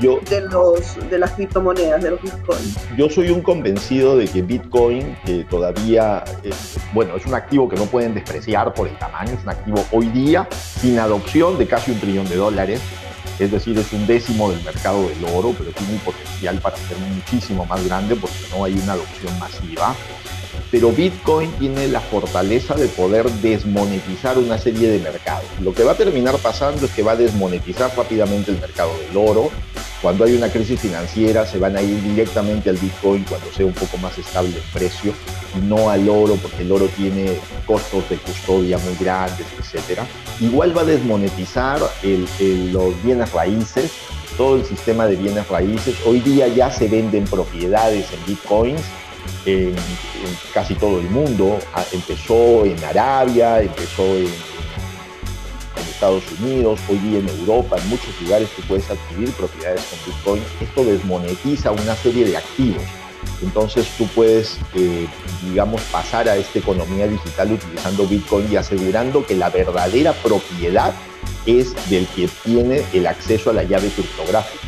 yo, 0.00 0.20
de, 0.28 0.42
los, 0.42 0.96
de 1.10 1.18
las 1.18 1.32
criptomonedas, 1.32 2.02
de 2.02 2.10
los 2.10 2.22
bitcoins? 2.22 2.76
Yo 2.96 3.08
soy 3.08 3.30
un 3.30 3.42
convencido 3.42 4.16
de 4.16 4.26
que 4.26 4.42
Bitcoin, 4.42 5.16
que 5.24 5.44
todavía, 5.44 6.24
es, 6.42 6.78
bueno, 6.92 7.16
es 7.16 7.26
un 7.26 7.34
activo 7.34 7.68
que 7.68 7.76
no 7.76 7.86
pueden 7.86 8.14
despreciar 8.14 8.74
por 8.74 8.88
el 8.88 8.96
tamaño, 8.98 9.32
es 9.32 9.42
un 9.42 9.50
activo 9.50 9.84
hoy 9.92 10.08
día 10.08 10.48
sin 10.50 10.98
adopción 10.98 11.58
de 11.58 11.66
casi 11.66 11.90
un 11.92 12.00
trillón 12.00 12.28
de 12.28 12.36
dólares, 12.36 12.80
es 13.38 13.52
decir, 13.52 13.78
es 13.78 13.92
un 13.92 14.06
décimo 14.06 14.50
del 14.50 14.62
mercado 14.64 15.08
del 15.08 15.24
oro, 15.32 15.54
pero 15.56 15.70
tiene 15.70 15.92
un 15.92 16.00
potencial 16.00 16.58
para 16.58 16.76
ser 16.76 16.96
muchísimo 16.98 17.64
más 17.66 17.84
grande 17.86 18.16
porque 18.16 18.36
no 18.50 18.64
hay 18.64 18.74
una 18.74 18.94
adopción 18.94 19.38
masiva. 19.38 19.94
Pero 20.70 20.90
Bitcoin 20.90 21.50
tiene 21.52 21.88
la 21.88 22.00
fortaleza 22.00 22.74
de 22.74 22.88
poder 22.88 23.30
desmonetizar 23.30 24.36
una 24.38 24.58
serie 24.58 24.88
de 24.90 24.98
mercados. 24.98 25.46
Lo 25.62 25.72
que 25.72 25.82
va 25.82 25.92
a 25.92 25.94
terminar 25.94 26.36
pasando 26.38 26.86
es 26.86 26.92
que 26.92 27.02
va 27.02 27.12
a 27.12 27.16
desmonetizar 27.16 27.90
rápidamente 27.96 28.50
el 28.50 28.60
mercado 28.60 28.90
del 28.98 29.16
oro, 29.16 29.50
cuando 30.00 30.24
hay 30.24 30.34
una 30.34 30.48
crisis 30.48 30.80
financiera 30.80 31.46
se 31.46 31.58
van 31.58 31.76
a 31.76 31.82
ir 31.82 32.02
directamente 32.02 32.70
al 32.70 32.76
Bitcoin 32.76 33.24
cuando 33.24 33.52
sea 33.52 33.66
un 33.66 33.72
poco 33.72 33.98
más 33.98 34.16
estable 34.18 34.56
el 34.56 34.62
precio 34.72 35.12
no 35.64 35.90
al 35.90 36.08
oro 36.08 36.36
porque 36.36 36.62
el 36.62 36.72
oro 36.72 36.86
tiene 36.96 37.36
costos 37.66 38.08
de 38.08 38.16
custodia 38.16 38.78
muy 38.78 38.94
grandes, 38.96 39.46
etc. 39.58 40.00
Igual 40.40 40.76
va 40.76 40.82
a 40.82 40.84
desmonetizar 40.84 41.80
los 42.02 43.02
bienes 43.02 43.32
raíces, 43.32 43.92
todo 44.36 44.56
el 44.56 44.64
sistema 44.64 45.06
de 45.06 45.16
bienes 45.16 45.48
raíces. 45.48 45.96
Hoy 46.06 46.20
día 46.20 46.48
ya 46.48 46.70
se 46.70 46.88
venden 46.88 47.24
propiedades 47.24 48.06
en 48.12 48.26
Bitcoins 48.26 48.82
en, 49.46 49.68
en 49.68 50.38
casi 50.54 50.74
todo 50.74 51.00
el 51.00 51.10
mundo. 51.10 51.58
Ah, 51.74 51.84
empezó 51.92 52.64
en 52.64 52.82
Arabia, 52.84 53.60
empezó 53.60 54.04
en 54.04 54.28
Estados 55.98 56.22
Unidos, 56.40 56.78
hoy 56.88 56.96
día 56.98 57.18
en 57.18 57.28
Europa, 57.28 57.76
en 57.76 57.88
muchos 57.88 58.08
lugares 58.22 58.48
tú 58.54 58.62
puedes 58.68 58.88
adquirir 58.88 59.32
propiedades 59.32 59.82
con 59.82 59.98
Bitcoin. 60.06 60.42
Esto 60.60 60.84
desmonetiza 60.84 61.72
una 61.72 61.96
serie 61.96 62.24
de 62.24 62.36
activos. 62.36 62.84
Entonces 63.42 63.88
tú 63.98 64.06
puedes, 64.14 64.60
eh, 64.76 65.08
digamos, 65.42 65.80
pasar 65.90 66.28
a 66.28 66.36
esta 66.36 66.60
economía 66.60 67.08
digital 67.08 67.50
utilizando 67.50 68.06
Bitcoin 68.06 68.46
y 68.48 68.54
asegurando 68.54 69.26
que 69.26 69.34
la 69.34 69.50
verdadera 69.50 70.12
propiedad 70.12 70.94
es 71.46 71.74
del 71.90 72.06
que 72.06 72.28
tiene 72.44 72.84
el 72.92 73.08
acceso 73.08 73.50
a 73.50 73.54
la 73.54 73.64
llave 73.64 73.88
criptográfica. 73.88 74.67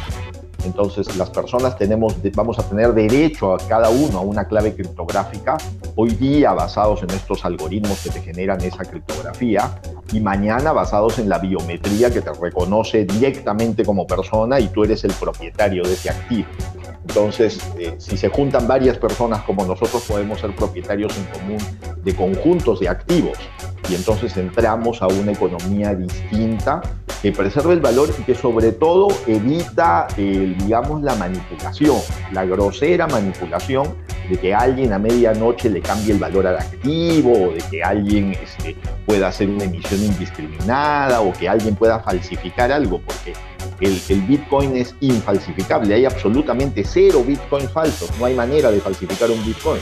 Entonces 0.65 1.17
las 1.17 1.31
personas 1.31 1.77
tenemos, 1.77 2.17
vamos 2.35 2.59
a 2.59 2.63
tener 2.63 2.93
derecho 2.93 3.55
a 3.55 3.59
cada 3.59 3.91
uno 3.91 4.19
a 4.19 4.21
una 4.21 4.45
clave 4.45 4.75
criptográfica, 4.75 5.57
hoy 5.97 6.11
día 6.11 6.53
basados 6.53 7.03
en 7.03 7.11
estos 7.11 7.45
algoritmos 7.45 8.01
que 8.03 8.11
te 8.11 8.21
generan 8.21 8.61
esa 8.63 8.85
criptografía 8.85 9.81
y 10.13 10.21
mañana 10.21 10.73
basados 10.73 11.19
en 11.19 11.29
la 11.29 11.39
biometría 11.39 12.11
que 12.11 12.21
te 12.21 12.33
reconoce 12.33 13.05
directamente 13.05 13.85
como 13.85 14.07
persona 14.07 14.61
y 14.61 14.69
tú 14.69 14.85
eres 14.85 15.05
el 15.05 15.13
propietario 15.13 15.83
de 15.83 15.93
ese 15.95 16.11
activo. 16.11 16.49
Entonces, 17.09 17.59
eh, 17.79 17.95
si 17.99 18.17
se 18.17 18.29
juntan 18.29 18.69
varias 18.69 18.99
personas 18.99 19.43
como 19.43 19.65
nosotros, 19.65 20.05
podemos 20.07 20.41
ser 20.41 20.55
propietarios 20.55 21.13
en 21.17 21.25
común 21.25 21.59
de 22.05 22.15
conjuntos 22.15 22.81
de 22.81 22.89
activos 22.89 23.39
y 23.89 23.95
entonces 23.95 24.37
entramos 24.37 25.03
a 25.03 25.09
una 25.09 25.33
economía 25.33 25.95
distinta 25.95 26.81
que 27.23 27.33
preserva 27.33 27.73
el 27.73 27.81
valor 27.81 28.11
y 28.19 28.23
que 28.23 28.35
sobre 28.35 28.73
todo 28.73 29.09
evita, 29.27 30.07
digamos, 30.17 31.03
la 31.03 31.15
manipulación, 31.17 31.99
la 32.33 32.45
grosera 32.45 33.07
manipulación 33.07 33.95
de 34.29 34.39
que 34.39 34.55
alguien 34.55 34.93
a 34.93 34.99
medianoche 34.99 35.69
le 35.69 35.81
cambie 35.81 36.13
el 36.13 36.19
valor 36.19 36.47
al 36.47 36.59
activo 36.59 37.33
o 37.33 37.53
de 37.53 37.63
que 37.71 37.83
alguien 37.83 38.33
este, 38.33 38.77
pueda 39.05 39.29
hacer 39.29 39.51
una 39.51 39.65
emisión 39.65 40.03
indiscriminada 40.03 41.21
o 41.21 41.33
que 41.33 41.49
alguien 41.49 41.75
pueda 41.75 41.99
falsificar 42.01 42.71
algo, 42.71 43.01
porque 43.05 43.35
el, 43.81 44.01
el, 44.09 44.21
Bitcoin 44.23 44.77
es 44.77 44.95
infalsificable, 45.01 45.95
hay 45.95 46.05
absolutamente 46.05 46.85
cero 46.85 47.25
Bitcoin 47.27 47.69
falsos, 47.69 48.11
no 48.19 48.27
hay 48.27 48.35
manera 48.35 48.71
de 48.71 48.81
falsificar 48.81 49.31
un 49.31 49.45
Bitcoin. 49.45 49.81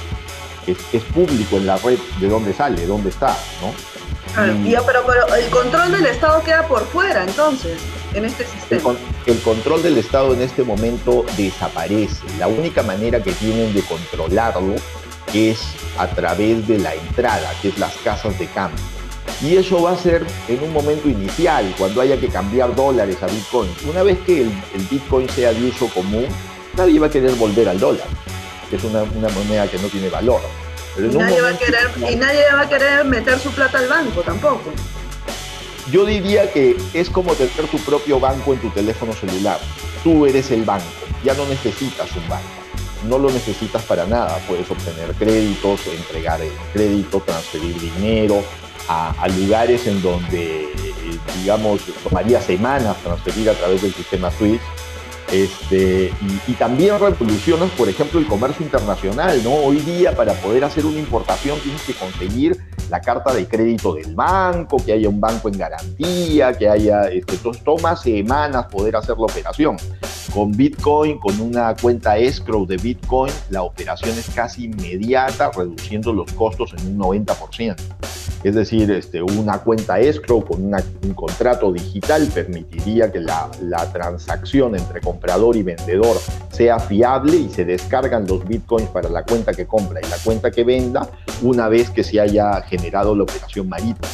Es, 0.67 0.77
es 0.93 1.03
público 1.05 1.57
en 1.57 1.67
la 1.67 1.77
red 1.79 1.99
de 2.21 2.29
dónde 2.29 2.53
sale, 2.53 2.87
dónde 2.87 3.09
está, 3.11 3.37
¿no? 3.63 3.98
Pero, 4.87 5.35
el 5.35 5.51
control 5.51 5.93
del 5.93 6.07
Estado 6.07 6.43
queda 6.43 6.67
por 6.67 6.85
fuera, 6.87 7.25
entonces, 7.25 7.79
en 8.15 8.25
este 8.25 8.45
sistema. 8.45 8.95
El, 9.27 9.39
control 9.41 9.83
del 9.83 9.99
Estado 9.99 10.33
en 10.35 10.43
este 10.43 10.63
momento 10.63 11.25
desaparece. 11.37 12.23
La 12.39 12.49
única 12.49 12.83
manera 12.83 13.23
que 13.23 13.33
tienen 13.33 13.75
de 13.75 13.83
controlarlo 13.83 14.75
es 15.35 15.61
a 15.99 16.07
través 16.09 16.67
de 16.67 16.79
la 16.79 16.95
entrada, 16.95 17.51
que 17.61 17.69
es 17.69 17.79
las 17.79 17.95
casas 17.99 18.39
de 18.39 18.47
cambio. 18.47 18.83
Y 19.43 19.57
eso 19.57 19.83
va 19.83 19.93
a 19.93 19.97
ser 19.97 20.25
en 20.49 20.63
un 20.63 20.73
momento 20.73 21.09
inicial, 21.09 21.73
cuando 21.79 22.01
haya 22.01 22.19
que 22.19 22.29
cambiar 22.29 22.75
dólares 22.75 23.23
a 23.23 23.27
Bitcoin. 23.27 23.71
Una 23.89 24.03
vez 24.03 24.19
que 24.21 24.43
el, 24.43 24.51
Bitcoin 24.91 25.29
sea 25.29 25.53
de 25.53 25.69
uso 25.69 25.89
común, 25.89 26.27
nadie 26.77 26.99
va 26.99 27.07
a 27.07 27.11
querer 27.11 27.35
volver 27.35 27.69
al 27.69 27.79
dólar, 27.79 28.07
que 28.71 28.77
es 28.77 28.85
una 28.85 29.05
moneda 29.05 29.69
que 29.69 29.79
no 29.79 29.89
tiene 29.89 30.09
valor. 30.09 30.41
Y 30.97 31.03
nadie, 31.17 31.41
va 31.41 31.51
a 31.51 31.59
querer, 31.59 31.91
y 32.11 32.17
nadie 32.17 32.45
va 32.53 32.63
a 32.63 32.69
querer 32.69 33.05
meter 33.05 33.39
su 33.39 33.51
plata 33.51 33.79
al 33.79 33.89
banco 33.89 34.23
tampoco. 34.23 34.73
Yo 35.91 36.05
diría 36.05 36.53
que 36.53 36.77
es 36.93 37.09
como 37.09 37.35
tener 37.35 37.67
tu 37.71 37.79
propio 37.79 38.21
banco 38.21 38.53
en 38.53 38.61
tu 38.61 38.71
teléfono 38.71 39.13
celular. 39.13 39.59
Tú 40.05 40.27
eres 40.27 40.51
el 40.51 40.65
banco, 40.65 40.85
ya 41.25 41.35
no 41.35 41.47
necesitas 41.47 42.15
un 42.17 42.29
banco. 42.29 42.49
No 43.09 43.19
lo 43.19 43.31
necesitas 43.31 43.83
para 43.83 44.07
nada. 44.07 44.39
Puedes 44.49 44.69
obtener 44.71 45.13
créditos, 45.15 45.87
entregar 45.87 46.41
el 46.43 46.53
crédito, 46.73 47.23
transferir 47.25 47.79
dinero 47.79 48.43
a, 48.89 49.11
a 49.23 49.29
lugares 49.29 49.87
en 49.87 50.03
donde, 50.03 50.65
eh, 50.65 51.19
digamos, 51.41 51.81
tomaría 52.03 52.41
semanas 52.41 52.97
transferir 53.05 53.51
a 53.51 53.55
través 53.55 53.83
del 53.83 53.95
sistema 53.95 54.31
Swift 54.31 54.63
este, 55.33 56.13
y, 56.47 56.53
también 56.55 56.99
revolucionas, 56.99 57.71
por 57.73 57.89
ejemplo, 57.89 58.19
el 58.19 58.27
comercio 58.27 58.65
internacional. 58.65 59.41
Hoy 59.47 59.77
día 59.81 60.15
para 60.17 60.33
poder 60.35 60.65
hacer 60.65 60.87
una 60.87 60.99
importación 60.99 61.59
tienes 61.61 61.83
que 61.83 61.95
conseguir 61.95 62.59
la 62.91 63.01
carta 63.01 63.35
de 63.35 63.47
crédito 63.47 63.95
del 63.95 64.15
banco, 64.15 64.79
que 64.85 64.93
haya 64.93 65.09
un 65.09 65.21
banco 65.21 65.49
en 65.49 65.59
garantía, 65.59 66.53
que 66.57 66.69
haya, 66.69 67.03
este, 67.09 67.35
entonces 67.35 67.63
toma 67.63 67.97
semanas 67.97 68.67
poder 68.67 68.97
hacer 68.97 69.17
la 69.19 69.25
operación. 69.25 69.77
Con 70.33 70.53
Bitcoin, 70.53 71.19
con 71.19 71.41
una 71.41 71.75
cuenta 71.75 72.17
escrow 72.19 72.67
de 72.67 72.77
Bitcoin, 72.77 73.33
la 73.51 73.63
operación 73.63 74.17
es 74.19 74.29
casi 74.31 74.65
inmediata, 74.65 75.51
reduciendo 75.55 76.13
los 76.13 76.33
costos 76.33 76.75
en 76.75 76.89
un 76.89 76.99
90%. 76.99 77.77
Es 78.45 78.55
decir, 78.55 78.91
este, 78.93 79.21
una 79.21 79.59
cuenta 79.59 79.99
escrow 79.99 80.45
con 80.45 80.63
un 80.63 81.15
contrato 81.15 81.73
digital 81.73 82.29
permitiría 82.33 83.11
que 83.11 83.21
la, 83.21 83.51
transacción 83.93 84.77
entre 84.77 85.01
comprador 85.01 85.57
y 85.57 85.63
vendedor 85.63 86.17
sea 86.51 86.79
fiable 86.79 87.37
y 87.37 87.49
se 87.49 87.65
descargan 87.65 88.27
los 88.27 88.47
bitcoins 88.47 88.89
para 88.91 89.09
la 89.09 89.25
cuenta 89.25 89.53
que 89.53 89.67
compra 89.67 90.01
y 90.01 90.09
la 90.09 90.17
cuenta 90.19 90.51
que 90.51 90.63
venda 90.63 91.09
una 91.43 91.69
vez 91.69 91.91
que 91.91 92.05
se 92.05 92.21
haya 92.21 92.61
generado 92.63 93.15
la 93.17 93.25
operación 93.25 93.69
marítima. 93.69 94.09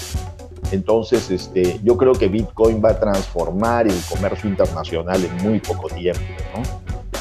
Entonces, 0.70 1.30
este, 1.30 1.78
yo 1.84 1.96
creo 1.96 2.14
que 2.14 2.28
Bitcoin 2.28 2.82
va 2.84 2.90
a 2.90 2.98
transformar 2.98 3.86
el 3.86 3.98
comercio 4.10 4.48
internacional 4.48 5.22
en 5.24 5.36
muy 5.48 5.60
poco 5.60 5.88
tiempo. 5.88 6.20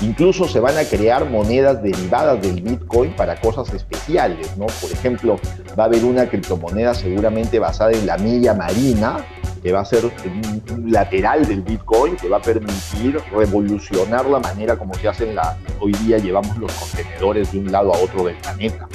Incluso 0.01 0.47
se 0.47 0.59
van 0.59 0.77
a 0.77 0.83
crear 0.83 1.29
monedas 1.29 1.81
derivadas 1.81 2.41
del 2.41 2.61
Bitcoin 2.61 3.15
para 3.15 3.39
cosas 3.39 3.73
especiales. 3.73 4.57
¿no? 4.57 4.65
Por 4.65 4.91
ejemplo, 4.91 5.39
va 5.77 5.83
a 5.83 5.87
haber 5.87 6.03
una 6.03 6.27
criptomoneda 6.27 6.93
seguramente 6.93 7.59
basada 7.59 7.91
en 7.91 8.05
la 8.05 8.17
milla 8.17 8.53
marina, 8.53 9.25
que 9.61 9.71
va 9.71 9.79
a 9.79 9.85
ser 9.85 10.03
un, 10.05 10.91
lateral 10.91 11.47
del 11.47 11.61
Bitcoin, 11.61 12.17
que 12.17 12.27
va 12.27 12.37
a 12.37 12.41
permitir 12.41 13.17
revolucionar 13.33 14.25
la 14.25 14.39
manera 14.39 14.75
como 14.77 14.93
se 14.95 15.07
hacen 15.07 15.35
la, 15.35 15.57
hoy 15.79 15.93
día 16.03 16.17
llevamos 16.17 16.57
los 16.57 16.71
contenedores 16.73 17.51
de 17.53 17.59
un 17.59 17.71
lado 17.71 17.93
a 17.93 17.97
otro 17.97 18.25
del 18.25 18.35
planeta. 18.35 18.87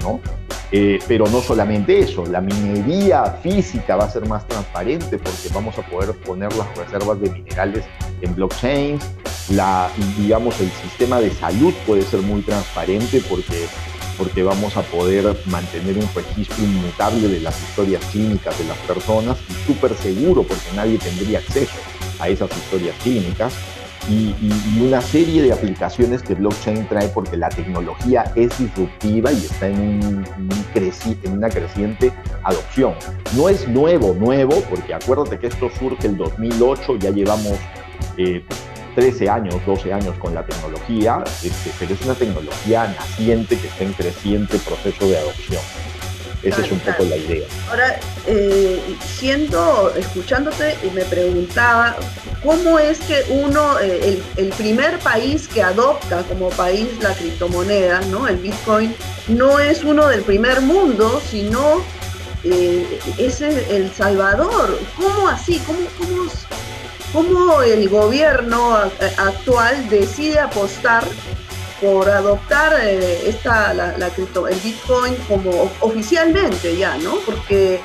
¿No? 0.00 0.20
Eh, 0.72 1.00
pero 1.08 1.26
no 1.26 1.40
solamente 1.40 1.98
eso, 1.98 2.24
la 2.26 2.40
minería 2.40 3.24
física 3.42 3.96
va 3.96 4.04
a 4.04 4.10
ser 4.10 4.26
más 4.28 4.46
transparente 4.46 5.18
porque 5.18 5.48
vamos 5.52 5.76
a 5.78 5.82
poder 5.82 6.14
poner 6.18 6.54
las 6.54 6.76
reservas 6.76 7.20
de 7.20 7.30
minerales 7.30 7.84
en 8.20 8.34
blockchains, 8.36 9.04
la, 9.50 9.90
digamos, 10.16 10.60
el 10.60 10.70
sistema 10.70 11.20
de 11.20 11.30
salud 11.30 11.74
puede 11.86 12.02
ser 12.02 12.20
muy 12.20 12.42
transparente 12.42 13.20
porque 13.28 13.66
porque 14.20 14.42
vamos 14.42 14.76
a 14.76 14.82
poder 14.82 15.34
mantener 15.46 15.96
un 15.96 16.06
registro 16.14 16.62
inmutable 16.62 17.26
de 17.26 17.40
las 17.40 17.58
historias 17.62 18.04
clínicas 18.12 18.58
de 18.58 18.66
las 18.66 18.76
personas 18.78 19.38
y 19.48 19.54
súper 19.66 19.94
seguro 19.94 20.42
porque 20.42 20.66
nadie 20.76 20.98
tendría 20.98 21.38
acceso 21.38 21.72
a 22.18 22.28
esas 22.28 22.50
historias 22.54 22.94
clínicas. 23.02 23.54
Y, 24.08 24.34
una 24.80 25.00
serie 25.00 25.42
de 25.42 25.52
aplicaciones 25.52 26.22
que 26.22 26.34
blockchain 26.34 26.88
trae 26.88 27.08
porque 27.08 27.36
la 27.36 27.48
tecnología 27.48 28.32
es 28.34 28.56
disruptiva 28.58 29.32
y 29.32 29.36
está 29.36 29.68
en, 29.68 29.80
un, 29.80 30.24
en 30.74 31.32
una 31.32 31.48
creciente 31.48 32.12
adopción. 32.42 32.94
No 33.36 33.48
es 33.48 33.68
nuevo, 33.68 34.14
nuevo, 34.14 34.62
porque 34.68 34.94
acuérdate 34.94 35.38
que 35.38 35.48
esto 35.48 35.70
surge 35.78 36.06
el 36.06 36.16
2008, 36.16 36.96
ya 36.98 37.10
llevamos 37.10 37.58
13 38.94 39.24
eh, 39.24 39.28
años, 39.28 39.54
12 39.66 39.92
años 39.92 40.16
con 40.18 40.34
la 40.34 40.44
tecnología, 40.44 41.22
este, 41.44 41.70
pero 41.78 41.94
es 41.94 42.02
una 42.02 42.14
tecnología 42.14 42.86
naciente 42.88 43.58
que 43.58 43.66
está 43.66 43.84
en 43.84 43.92
creciente 43.92 44.58
proceso 44.58 45.06
de 45.06 45.18
adopción. 45.18 45.62
Esa 46.42 46.62
es 46.62 46.72
un 46.72 46.80
poco 46.80 47.04
la 47.04 47.16
idea. 47.16 47.46
Ahora, 47.68 48.00
eh, 48.26 48.80
siendo, 49.04 49.92
escuchándote, 49.94 50.76
me 50.94 51.04
preguntaba, 51.04 51.96
¿cómo 52.42 52.78
es 52.78 52.98
que 53.00 53.24
uno, 53.28 53.78
eh, 53.80 54.22
el, 54.36 54.48
primer 54.50 54.98
país 55.00 55.48
que 55.48 55.62
adopta 55.62 56.22
como 56.22 56.48
país 56.50 56.88
la 57.02 57.12
criptomoneda, 57.12 58.00
¿no? 58.10 58.26
el 58.26 58.36
Bitcoin, 58.36 58.94
no 59.28 59.58
es 59.58 59.84
uno 59.84 60.06
del 60.06 60.22
primer 60.22 60.62
mundo, 60.62 61.20
sino 61.30 61.82
eh, 62.44 62.98
es 63.18 63.42
El 63.42 63.92
Salvador? 63.92 64.78
¿Cómo 64.96 65.28
así? 65.28 65.60
¿Cómo, 65.66 65.80
cómo, 65.98 66.30
cómo 67.12 67.62
el 67.62 67.86
gobierno 67.90 68.76
actual 69.18 69.90
decide 69.90 70.38
apostar 70.38 71.04
por 71.80 72.08
adoptar 72.08 72.78
eh, 72.82 73.28
esta, 73.28 73.72
la, 73.72 74.10
cripto, 74.10 74.46
el 74.46 74.58
Bitcoin 74.60 75.14
como 75.28 75.70
oficialmente 75.80 76.76
ya, 76.76 76.96
¿no? 76.98 77.16
Porque 77.24 77.80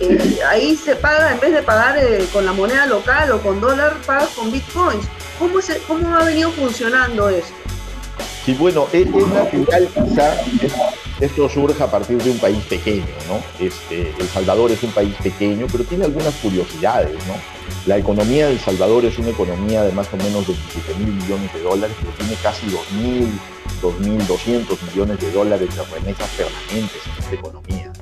eh, 0.00 0.38
ahí 0.48 0.76
se 0.76 0.96
paga, 0.96 1.32
en 1.32 1.40
vez 1.40 1.52
de 1.52 1.62
pagar 1.62 1.96
eh, 1.98 2.26
con 2.32 2.44
la 2.44 2.52
moneda 2.52 2.86
local 2.86 3.32
o 3.32 3.40
con 3.40 3.60
dólar, 3.60 3.96
pagas 4.06 4.28
con 4.30 4.52
Bitcoins. 4.52 5.06
¿Cómo, 5.38 5.60
se, 5.60 5.78
¿Cómo 5.82 6.14
ha 6.16 6.24
venido 6.24 6.50
funcionando 6.50 7.28
esto? 7.28 7.54
Sí, 8.44 8.54
bueno, 8.54 8.86
es, 8.92 9.06
natural 9.06 9.88
quizá, 9.94 10.34
esto 11.20 11.48
surge 11.48 11.82
a 11.82 11.90
partir 11.90 12.22
de 12.22 12.30
un 12.30 12.38
país 12.38 12.62
pequeño, 12.64 13.06
¿no? 13.28 13.40
Este, 13.64 14.14
el 14.18 14.28
Salvador 14.28 14.70
es 14.70 14.82
un 14.82 14.90
país 14.92 15.14
pequeño, 15.22 15.66
pero 15.70 15.84
tiene 15.84 16.04
algunas 16.04 16.34
curiosidades, 16.36 17.14
¿no? 17.26 17.34
La 17.86 17.98
economía 17.98 18.46
de 18.46 18.52
El 18.52 18.60
Salvador 18.60 19.04
es 19.04 19.18
una 19.18 19.30
economía 19.30 19.82
de 19.82 19.92
más 19.92 20.12
o 20.12 20.16
menos 20.16 20.46
27 20.46 20.94
mil 20.94 21.14
millones 21.14 21.52
de 21.52 21.62
dólares, 21.62 21.96
pero 22.00 22.12
tiene 22.12 22.34
casi 22.42 22.66
2.000, 22.66 23.26
2.200 23.82 24.90
millones 24.90 25.20
de 25.20 25.32
dólares 25.32 25.68
de 25.74 25.84
remesas 25.84 26.28
permanentes 26.36 27.02
en 27.06 27.22
esta 27.22 27.34
economía. 27.34 27.92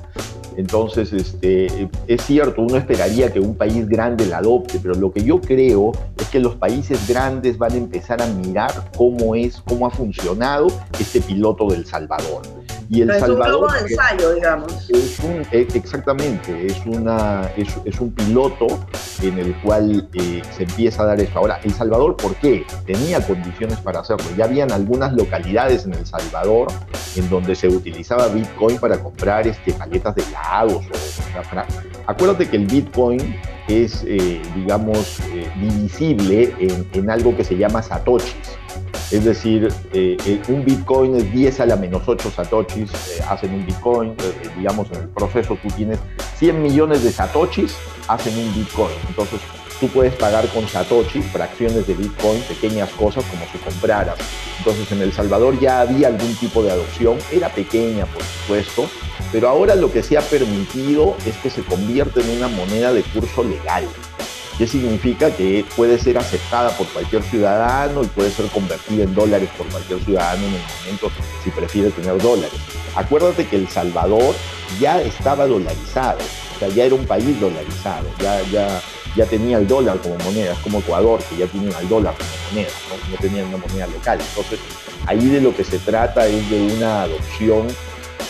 Entonces, 0.57 1.13
este, 1.13 1.87
es 2.07 2.25
cierto, 2.25 2.63
uno 2.63 2.77
esperaría 2.77 3.31
que 3.31 3.39
un 3.39 3.55
país 3.55 3.87
grande 3.87 4.25
la 4.25 4.39
adopte, 4.39 4.79
pero 4.79 4.95
lo 4.95 5.13
que 5.13 5.23
yo 5.23 5.39
creo 5.39 5.91
es 6.17 6.27
que 6.29 6.39
los 6.39 6.55
países 6.55 7.07
grandes 7.07 7.59
van 7.59 7.73
a 7.73 7.77
empezar 7.77 8.21
a 8.23 8.25
mirar 8.25 8.91
cómo 8.97 9.35
es, 9.35 9.61
cómo 9.61 9.85
ha 9.85 9.91
funcionado 9.91 10.67
este 10.99 11.21
piloto 11.21 11.67
del 11.67 11.85
Salvador. 11.85 12.41
Y 12.89 13.01
el 13.01 13.19
Salvador, 13.19 13.69
es 13.75 13.81
un 13.81 13.87
de 13.87 13.93
ensayo, 13.93 14.33
digamos. 14.33 14.89
E, 15.51 15.67
exactamente, 15.73 16.67
es, 16.67 16.85
una, 16.85 17.49
es, 17.57 17.99
un 17.99 18.11
piloto 18.11 18.67
en 19.21 19.37
el 19.37 19.55
cual 19.61 20.07
eh, 20.13 20.41
se 20.55 20.63
empieza 20.63 21.03
a 21.03 21.07
dar 21.07 21.19
esto. 21.19 21.39
Ahora, 21.39 21.59
El 21.63 21.73
Salvador, 21.73 22.15
¿por 22.15 22.35
qué? 22.35 22.65
Tenía 22.85 23.25
condiciones 23.25 23.79
para 23.79 23.99
hacerlo. 23.99 24.25
Ya 24.37 24.45
habían 24.45 24.71
algunas 24.71 25.13
localidades 25.13 25.85
en 25.85 25.93
El 25.93 26.05
Salvador 26.05 26.67
en 27.17 27.29
donde 27.29 27.55
se 27.55 27.67
utilizaba 27.67 28.27
Bitcoin 28.27 28.79
para 28.79 28.97
comprar 28.99 29.47
este, 29.47 29.73
paletas 29.73 30.15
de 30.15 30.23
helados. 30.23 30.85
O, 30.85 32.09
acuérdate 32.09 32.49
que 32.49 32.57
el 32.57 32.67
Bitcoin 32.67 33.35
es, 33.67 34.03
eh, 34.07 34.41
digamos, 34.55 35.19
eh, 35.33 35.51
divisible 35.59 36.53
en, 36.59 36.87
en 36.93 37.09
algo 37.09 37.35
que 37.35 37.43
se 37.43 37.57
llama 37.57 37.81
satoshis. 37.81 38.57
Es 39.09 39.23
decir, 39.23 39.69
eh, 39.93 40.17
eh, 40.25 40.41
un 40.49 40.65
Bitcoin 40.65 41.15
es 41.15 41.31
10 41.31 41.61
a 41.61 41.65
la 41.65 41.77
menos 41.77 42.03
8 42.05 42.29
satoshis, 42.29 42.91
eh, 42.91 43.23
hacen 43.29 43.53
un 43.53 43.65
Bitcoin, 43.65 44.13
digamos, 44.57 44.91
en 44.91 45.03
el 45.03 45.09
proceso 45.09 45.57
tú 45.61 45.69
tienes 45.69 45.97
100 46.37 46.61
millones 46.61 47.03
de 47.03 47.11
satoshis, 47.13 47.77
hacen 48.09 48.37
un 48.37 48.53
Bitcoin. 48.53 48.95
Entonces, 49.07 49.39
tú 49.79 49.87
puedes 49.87 50.13
pagar 50.15 50.45
con 50.49 50.67
satoshis, 50.67 51.25
fracciones 51.27 51.87
de 51.87 51.93
Bitcoin, 51.93 52.41
pequeñas 52.41 52.89
cosas 52.91 53.23
como 53.25 53.45
si 53.49 53.57
compraras. 53.59 54.17
Entonces, 54.57 54.91
en 54.91 55.01
El 55.01 55.13
Salvador 55.13 55.57
ya 55.57 55.79
había 55.79 56.07
algún 56.07 56.35
tipo 56.35 56.61
de 56.61 56.71
adopción, 56.71 57.17
era 57.31 57.47
pequeña, 57.47 58.05
por 58.07 58.23
supuesto, 58.23 58.89
pero 59.31 59.47
ahora 59.47 59.75
lo 59.75 59.89
que 59.89 60.03
se 60.03 60.17
ha 60.17 60.21
permitido 60.21 61.15
es 61.25 61.37
que 61.37 61.49
se 61.49 61.61
convierta 61.61 62.19
en 62.19 62.29
una 62.31 62.49
moneda 62.49 62.91
de 62.91 63.03
curso 63.03 63.41
legal. 63.43 63.87
¿Qué 64.57 64.65
significa? 64.65 65.29
Que 65.29 65.63
puede 65.75 65.99
ser 65.99 66.17
aceptada 66.17 66.71
por 66.71 66.87
cualquier 66.87 67.21
ciudadano 67.21 68.03
y 68.03 68.07
puede 68.07 68.31
ser 68.31 68.47
convertida 68.47 69.03
en 69.03 69.13
dólares 69.13 69.49
por 69.55 69.67
cualquier 69.67 70.03
ciudadano 70.03 70.47
en 70.47 70.55
el 70.55 70.61
momento 70.79 71.11
si 71.43 71.51
prefiere 71.51 71.91
tener 71.91 72.19
dólares. 72.19 72.59
Acuérdate 72.95 73.45
que 73.47 73.57
El 73.57 73.67
Salvador 73.67 74.33
ya 74.79 74.99
estaba 74.99 75.45
dolarizado, 75.45 76.17
o 76.55 76.59
sea, 76.59 76.69
ya 76.69 76.85
era 76.85 76.95
un 76.95 77.05
país 77.05 77.39
dolarizado, 77.39 78.07
ya, 78.19 78.41
ya, 78.51 78.81
ya 79.15 79.25
tenía 79.27 79.59
el 79.59 79.67
dólar 79.67 79.99
como 80.01 80.15
moneda, 80.17 80.53
es 80.53 80.59
como 80.59 80.79
Ecuador, 80.79 81.21
que 81.29 81.37
ya 81.37 81.45
tienen 81.45 81.71
el 81.79 81.87
dólar 81.87 82.15
como 82.17 82.29
moneda, 82.49 82.71
¿no? 82.89 83.11
no 83.11 83.17
tenían 83.17 83.47
una 83.49 83.57
moneda 83.57 83.85
local. 83.85 84.19
Entonces, 84.19 84.59
ahí 85.05 85.27
de 85.27 85.39
lo 85.39 85.55
que 85.55 85.63
se 85.63 85.77
trata 85.77 86.25
es 86.25 86.49
de 86.49 86.73
una 86.75 87.03
adopción 87.03 87.67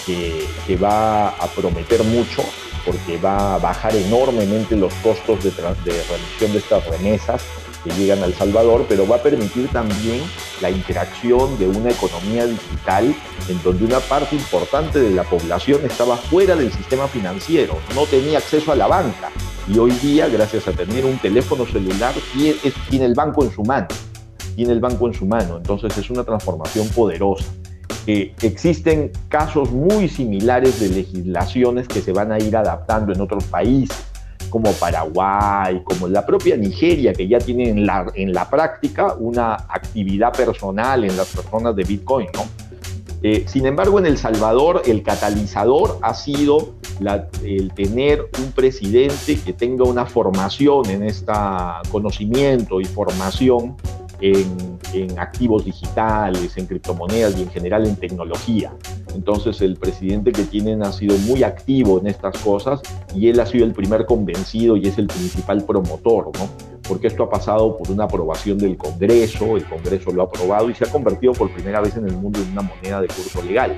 que, 0.05 0.45
que 0.65 0.75
va 0.75 1.29
a 1.29 1.47
prometer 1.47 2.03
mucho 2.03 2.43
porque 2.88 3.17
va 3.17 3.56
a 3.56 3.58
bajar 3.60 3.93
enormemente 3.95 4.78
los 4.78 4.93
costos 4.95 5.43
de, 5.43 5.52
remisión 5.52 6.54
de 6.54 6.58
estas 6.58 6.88
remesas 6.88 7.43
que 7.84 7.91
llegan 7.91 8.23
al 8.23 8.34
Salvador, 8.34 8.86
pero 8.88 9.06
va 9.06 9.17
a 9.17 9.21
permitir 9.21 9.67
también 9.67 10.23
la 10.62 10.71
interacción 10.71 11.60
de 11.60 11.67
una 11.67 11.91
economía 11.91 12.47
digital 12.47 13.13
en 13.50 13.62
donde 13.62 13.86
una 13.86 14.00
parte 14.00 14.36
importante 14.36 15.00
de 15.00 15.12
la 15.12 15.23
población 15.23 15.82
estaba 15.86 16.15
fuera 16.15 16.56
del 16.56 16.71
sistema 16.71 17.08
financiero, 17.08 17.78
no 17.93 18.06
tenía 18.06 18.38
acceso 18.38 18.71
a 18.71 18.76
la 18.76 18.88
banca. 18.88 19.30
Y 19.67 19.78
hoy 19.78 19.91
día, 19.91 20.30
gracias 20.30 20.65
a 20.69 20.71
tener 20.71 21.06
un 21.06 21.17
teléfono 21.19 21.65
celular, 21.65 22.15
tiene 22.89 23.06
el 23.06 23.13
banco 23.13 23.43
en 23.43 23.52
su 23.52 23.63
mano, 23.63 23.88
tiene 24.56 24.71
el 24.71 24.80
banco 24.80 25.08
en 25.08 25.13
su 25.13 25.26
mano, 25.26 25.58
entonces 25.58 25.95
es 25.97 26.10
una 26.10 26.23
transformación 26.23 26.88
poderosa 26.89 27.45
existen 28.06 29.12
casos 29.30 29.71
muy 29.71 30.08
similares 30.08 30.80
de 30.80 30.89
legislaciones 30.89 31.88
que 31.88 32.02
se 32.02 32.13
van 32.13 32.32
a 32.32 32.39
ir 32.39 32.56
adaptando 32.56 33.13
en 33.13 33.21
otros 33.21 33.43
países, 33.45 33.97
como 34.50 34.71
Paraguay, 34.73 35.82
como 35.84 36.08
la 36.08 36.26
propia 36.26 36.56
Nigeria, 36.56 37.13
que 37.13 37.28
ya 37.28 37.39
tiene 37.39 37.69
en 37.69 37.86
la, 37.86 38.06
en 38.15 38.34
la 38.34 38.50
práctica 38.50 39.13
una 39.19 39.56
actividad 39.56 40.32
personal 40.32 41.04
en 41.04 41.17
las 41.17 41.28
personas 41.28 41.76
de 41.76 41.84
Bitcoin, 41.84 42.28
¿no? 42.34 42.45
Eh, 43.23 43.45
sin 43.47 43.65
embargo, 43.65 43.97
en 44.00 44.06
El 44.06 44.17
Salvador 44.17 44.84
el 44.86 45.02
catalizador 45.02 45.97
ha 46.04 46.13
sido 46.13 46.76
el 47.43 47.71
tener 47.73 48.30
un 48.39 48.52
presidente 48.52 49.39
que 49.43 49.54
tenga 49.54 49.84
una 49.84 50.06
formación 50.06 50.89
en 50.89 51.04
este 51.04 51.32
conocimiento 51.91 52.80
y 52.80 52.86
formación 52.86 53.76
en, 54.21 54.67
activos 55.17 55.65
digitales, 55.65 56.58
en 56.58 56.65
criptomonedas 56.65 57.38
y 57.38 57.43
en 57.43 57.49
general 57.49 57.86
en 57.86 57.95
tecnología. 57.95 58.71
Entonces 59.13 59.62
el 59.62 59.75
presidente 59.75 60.32
que 60.32 60.43
tienen 60.43 60.84
ha 60.84 60.91
sido 60.91 61.17
muy 61.19 61.43
activo 61.43 61.99
en 61.99 62.08
estas 62.08 62.38
cosas 62.39 62.82
y 63.13 63.30
él 63.30 63.39
ha 63.39 63.45
sido 63.45 63.65
el 63.65 63.73
primer 63.73 64.06
convencido 64.06 64.75
y 64.77 64.88
es 64.88 64.97
el 64.97 65.08
principal 65.08 65.63
promotor, 65.63 66.32
¿no? 66.38 66.76
Porque 66.88 67.08
esto 67.08 67.23
ha 67.23 67.30
pasado 67.30 67.78
por 67.78 67.91
una 67.91 68.06
aprobación 68.06 68.58
del 68.58 68.78
Congreso, 68.78 69.58
el 69.58 69.65
Congreso 69.65 70.12
lo 70.12 70.21
ha 70.21 70.26
aprobado 70.26 70.69
y 70.69 70.73
se 70.73 70.86
ha 70.86 70.91
convertido 70.91 71.34
por 71.34 71.52
primera 71.52 71.82
vez 71.82 71.97
en 71.97 72.08
el 72.08 72.15
mundo 72.15 72.39
en 72.39 72.52
una 72.52 72.62
moneda 72.62 73.02
de 73.02 73.08
curso 73.08 73.41
legal. 73.41 73.78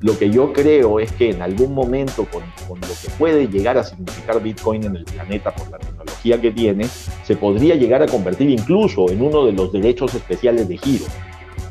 Lo 0.00 0.18
que 0.18 0.30
yo 0.30 0.52
creo 0.52 0.98
es 0.98 1.12
que 1.12 1.30
en 1.30 1.42
algún 1.42 1.74
momento, 1.74 2.26
con, 2.30 2.42
con, 2.66 2.80
lo 2.80 2.86
que 2.86 3.10
puede 3.18 3.48
llegar 3.48 3.76
a 3.76 3.84
significar 3.84 4.42
Bitcoin 4.42 4.84
en 4.84 4.96
el 4.96 5.04
planeta 5.04 5.54
por 5.54 5.70
la 5.70 5.78
tecnología 5.78 6.40
que 6.40 6.50
tiene, 6.50 6.86
se 7.24 7.36
podría 7.36 7.74
llegar 7.74 8.02
a 8.02 8.06
convertir 8.06 8.48
incluso 8.48 9.10
en 9.10 9.20
uno 9.20 9.44
de 9.44 9.52
los 9.52 9.72
derechos 9.72 10.14
especiales 10.14 10.68
de 10.68 10.78
giro. 10.78 11.04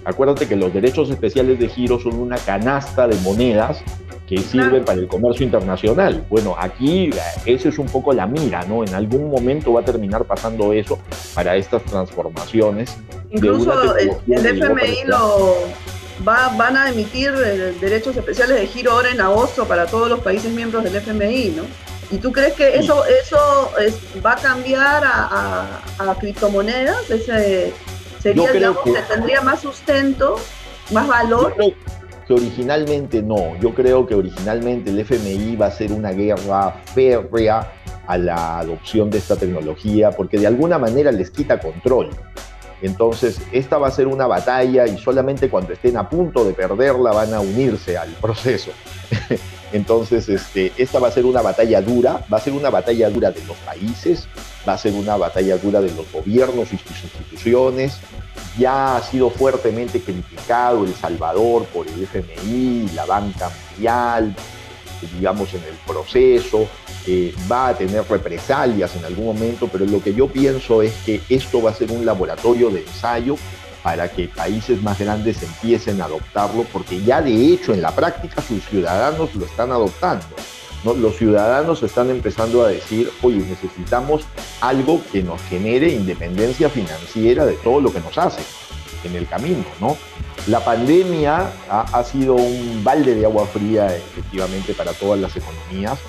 Acuérdate 0.05 0.47
que 0.47 0.55
los 0.55 0.73
derechos 0.73 1.09
especiales 1.09 1.59
de 1.59 1.69
giro 1.69 1.99
son 1.99 2.15
una 2.15 2.37
canasta 2.37 3.07
de 3.07 3.15
monedas 3.17 3.83
que 4.29 4.37
sirven 4.37 4.85
para 4.85 4.99
el 4.99 5.07
comercio 5.07 5.43
internacional. 5.43 6.23
Bueno, 6.29 6.55
aquí 6.55 7.09
eh, 7.09 7.13
eso 7.47 7.67
es 7.67 7.79
un 7.79 7.87
poco 7.87 8.13
la 8.13 8.27
mira, 8.27 8.63
¿no? 8.65 8.83
En 8.83 8.93
algún 8.93 9.31
momento 9.31 9.73
va 9.73 9.81
a 9.81 9.85
terminar 9.85 10.23
pasando 10.25 10.71
eso 10.71 10.99
para 11.33 11.55
estas 11.55 11.83
transformaciones. 11.83 12.95
Incluso 13.31 13.97
el, 13.97 14.11
el 14.27 14.45
FMI 14.45 15.05
lo, 15.05 15.55
van 16.23 16.77
a 16.77 16.89
emitir 16.89 17.33
eh, 17.43 17.73
derechos 17.81 18.15
especiales 18.17 18.59
de 18.59 18.67
giro 18.67 18.91
ahora 18.91 19.09
en 19.09 19.19
agosto 19.19 19.65
para 19.65 19.87
todos 19.87 20.07
los 20.07 20.19
países 20.19 20.51
miembros 20.51 20.83
del 20.83 20.95
FMI, 20.95 21.53
¿no? 21.57 21.63
¿Y 22.11 22.19
tú 22.19 22.31
crees 22.31 22.53
que 22.53 22.75
eso, 22.75 23.05
eso 23.05 23.71
va 24.23 24.33
a 24.33 24.35
cambiar 24.35 25.03
a, 25.05 26.15
criptomonedas? 26.19 27.09
Ese 27.09 27.73
sería, 28.21 28.51
digamos, 28.51 28.83
que, 28.83 28.93
tendría 29.11 29.41
más 29.41 29.61
sustento, 29.61 30.39
más 30.91 31.07
valor. 31.07 31.55
Que 32.29 32.35
originalmente 32.35 33.23
no. 33.23 33.59
Yo 33.59 33.73
creo 33.73 34.05
que 34.05 34.13
originalmente 34.13 34.91
el 34.91 34.99
FMI 34.99 35.55
va 35.55 35.65
a 35.65 35.71
ser 35.71 35.91
una 35.91 36.11
guerra 36.11 36.75
férrea 36.93 37.71
a 38.05 38.17
la 38.19 38.59
adopción 38.59 39.09
de 39.09 39.17
esta 39.17 39.35
tecnología, 39.35 40.11
porque 40.11 40.37
de 40.37 40.45
alguna 40.45 40.77
manera 40.77 41.11
les 41.11 41.31
quita 41.31 41.59
control 41.59 42.11
Entonces, 42.83 43.41
esta 43.51 43.79
va 43.79 43.87
a 43.87 43.91
ser 43.91 44.05
una 44.05 44.27
batalla 44.27 44.85
y 44.85 44.99
solamente 44.99 45.49
cuando 45.49 45.73
estén 45.73 45.97
a 45.97 46.07
punto 46.07 46.45
de 46.45 46.53
perderla 46.53 47.11
van 47.13 47.33
a 47.33 47.39
unirse 47.39 47.97
al 47.97 48.09
proceso. 48.09 48.69
Entonces, 49.71 50.27
este, 50.29 50.71
esta 50.77 50.99
va 50.99 51.09
a 51.09 51.11
ser 51.11 51.25
una 51.25 51.41
batalla 51.41 51.81
dura, 51.81 52.25
va 52.31 52.37
a 52.37 52.41
ser 52.41 52.53
una 52.53 52.69
batalla 52.69 53.09
dura 53.09 53.31
de 53.31 53.43
los 53.45 53.57
países, 53.57 54.27
va 54.67 54.73
a 54.73 54.77
ser 54.77 54.93
una 54.93 55.15
batalla 55.15 55.57
dura 55.57 55.81
de 55.81 55.91
los 55.91 56.11
gobiernos 56.11 56.73
y 56.73 56.77
sus 56.77 57.03
instituciones. 57.03 57.97
Ya 58.57 58.97
ha 58.97 59.03
sido 59.03 59.29
fuertemente 59.29 60.01
criticado 60.01 60.83
El 60.83 60.93
Salvador 60.95 61.65
por 61.65 61.87
el 61.87 62.03
FMI, 62.03 62.89
la 62.95 63.05
banca 63.05 63.51
mundial, 63.71 64.35
digamos, 65.13 65.53
en 65.53 65.63
el 65.63 65.75
proceso. 65.85 66.67
Eh, 67.07 67.33
va 67.49 67.69
a 67.69 67.77
tener 67.77 68.03
represalias 68.09 68.95
en 68.95 69.05
algún 69.05 69.25
momento, 69.25 69.69
pero 69.71 69.85
lo 69.85 70.01
que 70.01 70.13
yo 70.13 70.27
pienso 70.27 70.81
es 70.81 70.93
que 71.05 71.21
esto 71.29 71.61
va 71.61 71.71
a 71.71 71.73
ser 71.73 71.91
un 71.91 72.05
laboratorio 72.05 72.69
de 72.69 72.81
ensayo 72.81 73.35
para 73.83 74.09
que 74.09 74.27
países 74.27 74.81
más 74.81 74.99
grandes 74.99 75.41
empiecen 75.41 76.01
a 76.01 76.05
adoptarlo, 76.05 76.65
porque 76.71 77.01
ya 77.01 77.21
de 77.21 77.53
hecho 77.53 77.73
en 77.73 77.81
la 77.81 77.95
práctica 77.95 78.41
sus 78.41 78.63
ciudadanos 78.65 79.33
lo 79.35 79.45
están 79.45 79.71
adoptando. 79.71 80.25
Los 80.83 81.17
ciudadanos 81.17 81.83
están 81.83 82.09
empezando 82.09 82.63
a 82.63 82.69
decir, 82.69 83.11
oye, 83.21 83.37
necesitamos 83.37 84.23
algo 84.61 85.01
que 85.11 85.21
nos 85.21 85.41
genere 85.43 85.89
independencia 85.89 86.69
financiera 86.69 87.45
de 87.45 87.53
todo 87.55 87.81
lo 87.81 87.91
que 87.91 87.99
nos 87.99 88.17
hace 88.17 88.41
en 89.03 89.15
el 89.15 89.27
camino, 89.27 89.65
¿no? 89.81 89.97
La 90.47 90.63
pandemia 90.63 91.51
ha 91.69 92.03
sido 92.03 92.35
un 92.35 92.81
balde 92.83 93.13
de 93.15 93.25
agua 93.25 93.45
fría 93.45 93.93
efectivamente 93.93 94.73
para 94.73 94.93
todas 94.93 95.19
las 95.19 95.35
economías 95.35 95.99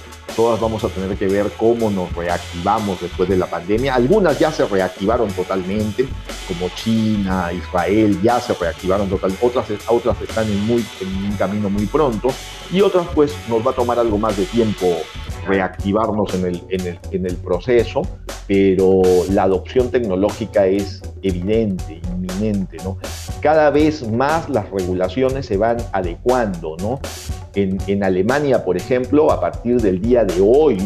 todas 0.40 0.59
vamos 0.59 0.83
a 0.85 0.88
tener 0.88 1.18
que 1.18 1.29
ver 1.29 1.50
cómo 1.59 1.90
nos 1.90 2.11
reactivamos 2.14 2.98
después 2.98 3.29
de 3.29 3.37
la 3.37 3.44
pandemia. 3.44 3.94
Algunas 3.94 4.38
ya 4.38 4.50
se 4.50 4.64
reactivaron 4.64 5.31
totalmente, 5.33 6.09
como 6.48 6.70
China, 6.70 7.53
Israel, 7.53 8.18
ya 8.22 8.40
se 8.40 8.55
reactivaron 8.55 9.11
totalmente. 9.11 9.44
Otras, 9.44 9.66
otras 9.87 10.18
están 10.22 10.48
en, 10.48 10.66
muy, 10.66 10.83
en 11.03 11.09
un 11.26 11.37
camino 11.37 11.68
muy 11.68 11.85
pronto 11.85 12.31
y 12.72 12.81
otras 12.81 13.07
pues 13.14 13.35
nos 13.50 13.66
va 13.66 13.72
a 13.72 13.74
tomar 13.74 13.98
algo 13.98 14.16
más 14.16 14.35
de 14.38 14.46
tiempo 14.46 14.87
reactivarnos 15.46 16.33
en 16.33 16.46
el, 16.46 16.62
en 16.70 16.87
el, 16.87 16.98
en 17.11 17.26
el 17.26 17.37
proceso, 17.37 18.00
pero 18.46 19.03
la 19.29 19.42
adopción 19.42 19.90
tecnológica 19.90 20.66
es 20.66 21.03
evidente, 21.22 22.00
inminente, 22.14 22.79
¿no? 22.83 22.96
Cada 23.42 23.68
vez 23.68 24.11
más 24.11 24.48
las 24.48 24.70
regulaciones 24.70 25.44
se 25.44 25.59
van 25.59 25.76
adecuando, 25.92 26.79
¿no? 26.81 26.98
En, 27.55 28.05
Alemania, 28.05 28.65
por 28.65 28.77
ejemplo, 28.77 29.33
a 29.33 29.41
partir 29.41 29.81
del 29.81 30.01
día 30.01 30.25
de 30.25 30.41
hoy, 30.41 30.79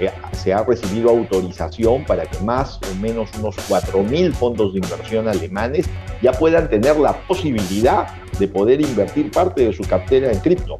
eh, 0.00 0.10
se 0.32 0.52
ha 0.52 0.62
recibido 0.62 1.10
autorización 1.10 2.04
para 2.04 2.26
que 2.26 2.38
más 2.40 2.78
o 2.90 2.94
menos 3.00 3.30
unos 3.38 3.56
4.000 3.68 4.32
fondos 4.32 4.74
de 4.74 4.80
inversión 4.80 5.28
alemanes 5.28 5.86
ya 6.20 6.32
puedan 6.32 6.68
tener 6.68 6.98
la 6.98 7.14
posibilidad 7.26 8.08
de 8.38 8.48
poder 8.48 8.80
invertir 8.80 9.30
parte 9.30 9.64
de 9.64 9.72
su 9.72 9.82
cartera 9.84 10.30
en 10.30 10.40
cripto. 10.40 10.78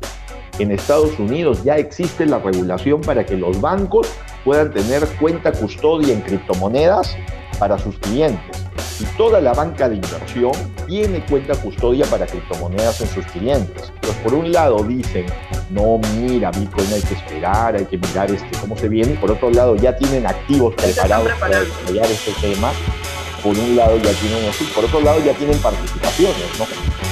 En 0.59 0.71
Estados 0.71 1.19
Unidos 1.19 1.65
ya 1.65 1.77
existe 1.79 2.27
la 2.27 2.39
regulación 2.39 3.01
para 3.01 3.25
que 3.25 3.37
los 3.37 3.61
bancos 3.61 4.09
puedan 4.45 4.73
tener 4.73 5.05
cuenta 5.21 5.53
custodia 5.53 6.13
en 6.13 6.21
criptomonedas 6.21 7.17
para 7.59 7.79
sus 7.79 7.99
clientes. 7.99 8.64
Y 9.01 9.05
toda 9.17 9.41
la 9.41 9.53
banca 9.53 9.89
de 9.89 9.97
inversión 9.97 10.53
tiene 10.87 11.25
cuenta 11.27 11.55
custodia 11.57 12.07
para 12.07 12.27
criptomonedas 12.27 13.01
en 13.01 13.09
sus 13.09 13.27
clientes. 13.27 13.93
Pues 14.01 14.15
por 14.19 14.35
un 14.35 14.53
lado 14.53 14.85
dicen, 14.85 15.27
no, 15.71 15.99
mira, 16.17 16.51
Bitcoin 16.53 16.93
hay 16.93 17.03
que 17.03 17.15
esperar, 17.15 17.75
hay 17.75 17.87
que 17.87 17.99
mirar 17.99 18.31
este, 18.31 18.57
cómo 18.61 18.77
se 18.77 18.89
viene. 18.89 19.15
Por 19.15 19.33
otro 19.33 19.51
lado 19.51 19.75
ya 19.75 19.97
tienen 19.97 20.27
activos 20.27 20.75
preparados 20.75 21.33
para 21.41 21.61
desarrollar 21.61 22.07
este 22.07 22.33
tema. 22.41 22.71
Por 23.43 23.59
un 23.59 23.77
lado 23.77 23.97
ya 23.99 24.13
tienen 24.13 24.49
así, 24.49 24.65
por 24.75 24.85
otro 24.85 25.01
lado 25.01 25.21
ya 25.23 25.35
tienen 25.35 25.59
participaciones, 25.59 26.59
¿no? 26.59 26.67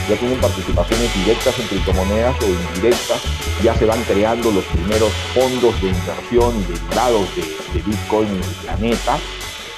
Ya 0.08 0.16
tienen 0.16 0.38
participaciones 0.40 1.14
directas 1.14 1.58
en 1.58 1.66
criptomonedas 1.66 2.36
o 2.40 2.46
indirectas. 2.46 3.20
Ya 3.62 3.74
se 3.74 3.86
van 3.86 4.02
creando 4.04 4.50
los 4.50 4.64
primeros 4.64 5.12
fondos 5.34 5.80
de 5.82 5.88
inversión 5.88 6.54
de, 6.68 7.74
de 7.74 7.82
Bitcoin 7.84 8.28
en 8.28 8.36
el 8.36 8.54
planeta 8.64 9.18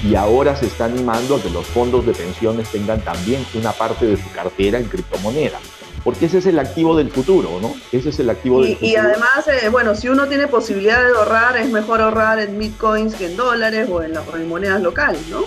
y 0.02 0.14
ahora 0.14 0.56
se 0.56 0.66
está 0.66 0.86
animando 0.86 1.36
a 1.36 1.42
que 1.42 1.50
los 1.50 1.66
fondos 1.66 2.04
de 2.06 2.12
pensiones 2.12 2.68
tengan 2.70 3.00
también 3.00 3.44
una 3.54 3.72
parte 3.72 4.06
de 4.06 4.16
su 4.16 4.30
cartera 4.32 4.78
en 4.78 4.84
criptomoneda. 4.86 5.58
Porque 6.02 6.26
ese 6.26 6.38
es 6.38 6.46
el 6.46 6.58
activo 6.58 6.96
del 6.96 7.10
futuro, 7.10 7.58
¿no? 7.62 7.74
Ese 7.90 8.10
es 8.10 8.18
el 8.18 8.28
activo 8.28 8.60
y, 8.60 8.66
del 8.66 8.74
futuro. 8.74 8.92
Y 8.92 8.96
además, 8.96 9.48
eh, 9.48 9.68
bueno, 9.70 9.94
si 9.94 10.08
uno 10.08 10.26
tiene 10.26 10.48
posibilidad 10.48 11.02
de 11.02 11.16
ahorrar, 11.16 11.56
es 11.56 11.70
mejor 11.70 12.02
ahorrar 12.02 12.40
en 12.40 12.58
bitcoins 12.58 13.14
que 13.14 13.26
en 13.26 13.36
dólares 13.36 13.88
o 13.90 14.02
en, 14.02 14.12
la, 14.12 14.22
en 14.34 14.48
monedas 14.48 14.82
locales, 14.82 15.26
¿no? 15.28 15.44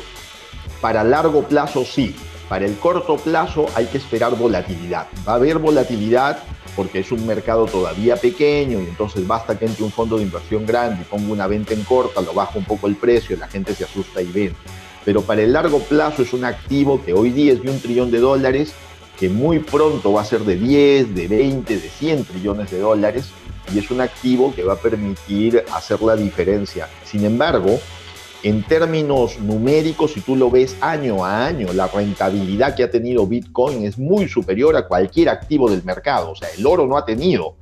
Para 0.81 1.03
largo 1.03 1.43
plazo 1.43 1.85
sí. 1.85 2.15
Para 2.49 2.65
el 2.65 2.77
corto 2.77 3.17
plazo 3.17 3.67
hay 3.75 3.85
que 3.87 3.97
esperar 3.97 4.35
volatilidad. 4.35 5.07
Va 5.27 5.33
a 5.33 5.35
haber 5.35 5.59
volatilidad 5.59 6.39
porque 6.77 6.99
es 6.99 7.11
un 7.11 7.25
mercado 7.25 7.65
todavía 7.65 8.15
pequeño 8.15 8.79
y 8.79 8.83
entonces 8.83 9.25
basta 9.25 9.57
que 9.57 9.65
entre 9.65 9.83
un 9.83 9.91
fondo 9.91 10.17
de 10.17 10.23
inversión 10.23 10.63
grande 10.63 11.01
y 11.01 11.05
ponga 11.05 11.33
una 11.33 11.47
venta 11.47 11.73
en 11.73 11.83
corta, 11.83 12.21
lo 12.21 12.33
baja 12.33 12.59
un 12.59 12.65
poco 12.65 12.85
el 12.85 12.95
precio, 12.95 13.35
la 13.35 13.47
gente 13.47 13.73
se 13.73 13.83
asusta 13.83 14.21
y 14.21 14.27
vende. 14.27 14.55
Pero 15.03 15.23
para 15.23 15.41
el 15.41 15.53
largo 15.53 15.79
plazo 15.79 16.21
es 16.21 16.33
un 16.33 16.45
activo 16.45 17.03
que 17.03 17.13
hoy 17.13 17.31
día 17.31 17.53
es 17.53 17.63
de 17.63 17.71
un 17.71 17.81
trillón 17.81 18.11
de 18.11 18.19
dólares, 18.19 18.73
que 19.19 19.27
muy 19.27 19.57
pronto 19.57 20.13
va 20.13 20.21
a 20.21 20.25
ser 20.25 20.41
de 20.41 20.55
10, 20.55 21.15
de 21.15 21.27
20, 21.27 21.79
de 21.79 21.89
100 21.89 22.25
trillones 22.25 22.69
de 22.69 22.79
dólares 22.79 23.31
y 23.73 23.79
es 23.79 23.89
un 23.89 23.99
activo 23.99 24.53
que 24.53 24.63
va 24.63 24.73
a 24.73 24.77
permitir 24.77 25.63
hacer 25.73 25.99
la 26.03 26.15
diferencia. 26.15 26.87
Sin 27.03 27.25
embargo, 27.25 27.79
en 28.43 28.63
términos 28.63 29.39
numéricos, 29.39 30.13
si 30.13 30.21
tú 30.21 30.35
lo 30.35 30.51
ves 30.51 30.77
año 30.81 31.25
a 31.25 31.45
año, 31.45 31.73
la 31.73 31.87
rentabilidad 31.87 32.75
que 32.75 32.83
ha 32.83 32.91
tenido 32.91 33.25
Bitcoin 33.25 33.83
es 33.85 33.97
muy 33.97 34.27
superior 34.27 34.75
a 34.75 34.87
cualquier 34.87 35.29
activo 35.29 35.69
del 35.69 35.83
mercado. 35.83 36.31
O 36.31 36.35
sea, 36.35 36.49
el 36.57 36.65
oro 36.65 36.85
no 36.85 36.97
ha 36.97 37.05
tenido 37.05 37.55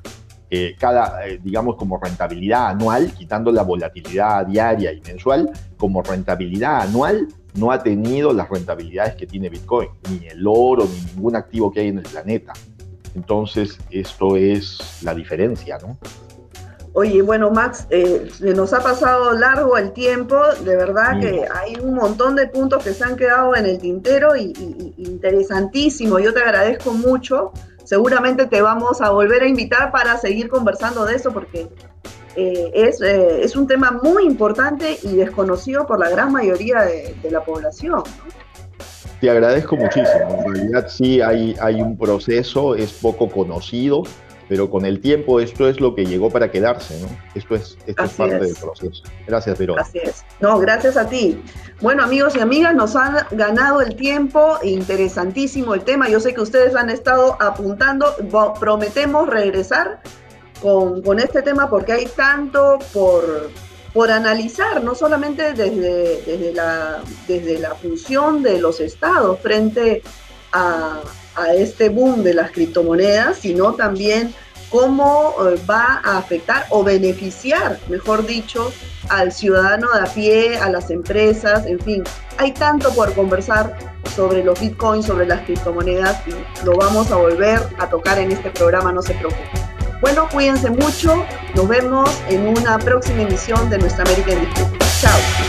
eh, 0.50 0.76
cada, 0.78 1.28
eh, 1.28 1.40
digamos, 1.42 1.76
como 1.76 1.98
rentabilidad 1.98 2.68
anual, 2.68 3.14
quitando 3.14 3.52
la 3.52 3.64
volatilidad 3.64 4.46
diaria 4.46 4.92
y 4.92 5.02
mensual, 5.02 5.50
como 5.78 6.04
rentabilidad 6.04 6.82
anual 6.82 7.28
no 7.56 7.72
ha 7.72 7.82
tenido 7.82 8.34
las 8.34 8.50
rentabilidades 8.50 9.16
que 9.16 9.26
tiene 9.26 9.50
Bitcoin, 9.50 9.90
ni 10.10 10.28
el 10.28 10.46
oro, 10.46 10.86
ni 10.86 11.14
ningún 11.14 11.36
activo 11.36 11.72
que 11.72 11.80
hay 11.80 11.88
en 11.88 12.00
el 12.00 12.04
planeta. 12.04 12.54
Entonces, 13.16 13.80
esto 13.90 14.36
es 14.36 15.00
la 15.04 15.16
diferencia, 15.16 15.78
¿no? 15.82 15.98
Oye, 16.97 17.21
bueno, 17.21 17.51
Max, 17.51 17.88
eh, 17.89 18.29
nos 18.39 18.71
ha 18.71 18.79
pasado 18.79 19.34
largo 19.34 19.77
el 19.77 19.91
tiempo, 19.91 20.38
de 20.63 20.77
verdad 20.77 21.19
que 21.19 21.45
hay 21.53 21.75
un 21.75 21.93
montón 21.93 22.38
de 22.38 22.47
puntos 22.47 22.86
que 22.86 22.93
se 22.93 23.03
han 23.03 23.17
quedado 23.17 23.53
en 23.53 23.65
el 23.65 23.79
tintero 23.79 24.34
y, 24.38 24.53
y, 24.58 24.93
y, 24.95 25.03
interesantísimo. 25.03 26.19
Yo 26.19 26.34
te 26.34 26.39
agradezco 26.39 26.93
mucho. 26.93 27.51
Seguramente 27.84 28.45
te 28.45 28.62
vamos 28.62 29.01
a 29.01 29.10
volver 29.10 29.43
a 29.43 29.47
invitar 29.47 29.91
para 29.91 30.17
seguir 30.17 30.47
conversando 30.47 31.03
de 31.03 31.15
eso 31.15 31.34
porque 31.34 31.67
eh, 32.38 32.71
es, 32.73 33.01
eh, 33.01 33.43
es, 33.43 33.58
un 33.58 33.67
tema 33.67 33.99
muy 34.01 34.23
importante 34.23 34.97
y 35.03 35.17
desconocido 35.17 35.86
por 35.86 35.99
la 35.99 36.10
gran 36.10 36.31
mayoría 36.31 36.84
de, 36.84 37.13
de 37.21 37.29
la 37.29 37.43
población. 37.43 38.03
Te 39.19 39.29
agradezco 39.29 39.75
muchísimo. 39.75 40.45
En 40.45 40.53
realidad 40.53 40.88
sí 40.88 41.19
hay, 41.19 41.58
hay 41.60 41.81
un 41.81 41.97
proceso, 41.97 42.73
es 42.73 42.93
poco 42.93 43.29
conocido 43.29 44.03
pero 44.47 44.69
con 44.69 44.86
el 44.86 44.99
tiempo 44.99 45.39
esto 45.39 45.67
es 45.67 45.79
lo 45.79 45.95
que 45.95 46.05
llegó 46.05 46.29
para 46.29 46.51
quedarse, 46.51 46.99
¿no? 47.01 47.08
Esto 47.34 47.55
es, 47.55 47.77
esto 47.88 48.03
es 48.03 48.13
parte 48.13 48.36
es. 48.36 48.41
del 48.41 48.55
proceso. 48.55 49.03
Gracias, 49.27 49.58
Vero. 49.58 49.75
Así 49.79 49.99
es. 49.99 50.23
No, 50.39 50.60
gracias 50.60 50.97
a 50.97 51.08
ti. 51.08 51.41
Bueno, 51.81 52.03
amigos 52.03 52.36
y 52.36 52.39
amigas, 52.39 52.75
nos 52.75 52.95
han 52.95 53.25
ganado 53.31 53.81
el 53.81 53.95
tiempo, 53.95 54.58
interesantísimo 54.63 55.73
el 55.73 55.84
tema. 55.84 56.10
Yo 56.10 56.19
sé 56.19 56.34
que 56.34 56.41
ustedes 56.41 56.75
han 56.75 56.89
estado 56.89 57.38
apuntando, 57.41 58.15
prometemos 58.60 59.27
regresar 59.27 60.01
con, 60.62 61.01
con 61.01 61.19
este 61.19 61.41
tema 61.41 61.69
porque 61.69 61.93
hay 61.93 62.05
tanto 62.05 62.79
por, 62.93 63.49
por 63.93 64.12
analizar, 64.12 64.84
no 64.84 64.93
solamente 64.93 65.53
desde, 65.53 66.21
desde, 66.21 66.53
la, 66.53 67.01
desde 67.27 67.60
la 67.60 67.75
función 67.75 68.43
de 68.43 68.60
los 68.60 68.79
estados 68.79 69.39
frente 69.39 70.01
a, 70.51 71.01
a 71.36 71.54
este 71.54 71.89
boom 71.89 72.24
de 72.24 72.34
las 72.34 72.52
criptomonedas, 72.52 73.38
sino 73.38 73.74
también 73.74 74.34
cómo 74.69 75.36
eh, 75.39 75.60
va 75.69 76.02
a 76.04 76.17
afectar 76.17 76.65
o 76.69 76.83
beneficiar, 76.83 77.79
mejor 77.88 78.25
dicho, 78.25 78.71
al 79.10 79.31
ciudadano 79.31 79.88
de 79.94 80.02
a 80.02 80.06
pie, 80.06 80.58
a 80.58 80.69
las 80.69 80.90
empresas, 80.90 81.65
en 81.65 81.79
fin. 81.79 82.04
Hay 82.38 82.52
tanto 82.52 82.94
por 82.94 83.13
conversar 83.13 83.77
sobre 84.15 84.44
los 84.44 84.60
bitcoins, 84.60 85.06
sobre 85.06 85.27
las 85.27 85.42
criptomonedas 85.42 86.21
y 86.27 86.65
lo 86.65 86.75
vamos 86.77 87.12
a 87.12 87.15
volver 87.15 87.60
a 87.77 87.90
tocar 87.90 88.17
en 88.19 88.31
este 88.31 88.50
programa, 88.52 88.92
no 88.92 89.02
se 89.02 89.13
preocupen. 89.13 89.65
Bueno, 90.02 90.27
cuídense 90.31 90.69
mucho, 90.69 91.25
nos 91.56 91.67
vemos 91.67 92.10
en 92.27 92.48
una 92.48 92.77
próxima 92.77 93.21
emisión 93.21 93.69
de 93.69 93.77
Nuestra 93.77 94.04
América 94.04 94.33
en 94.33 94.42
Disputa. 94.42 94.86
Chao. 95.02 95.44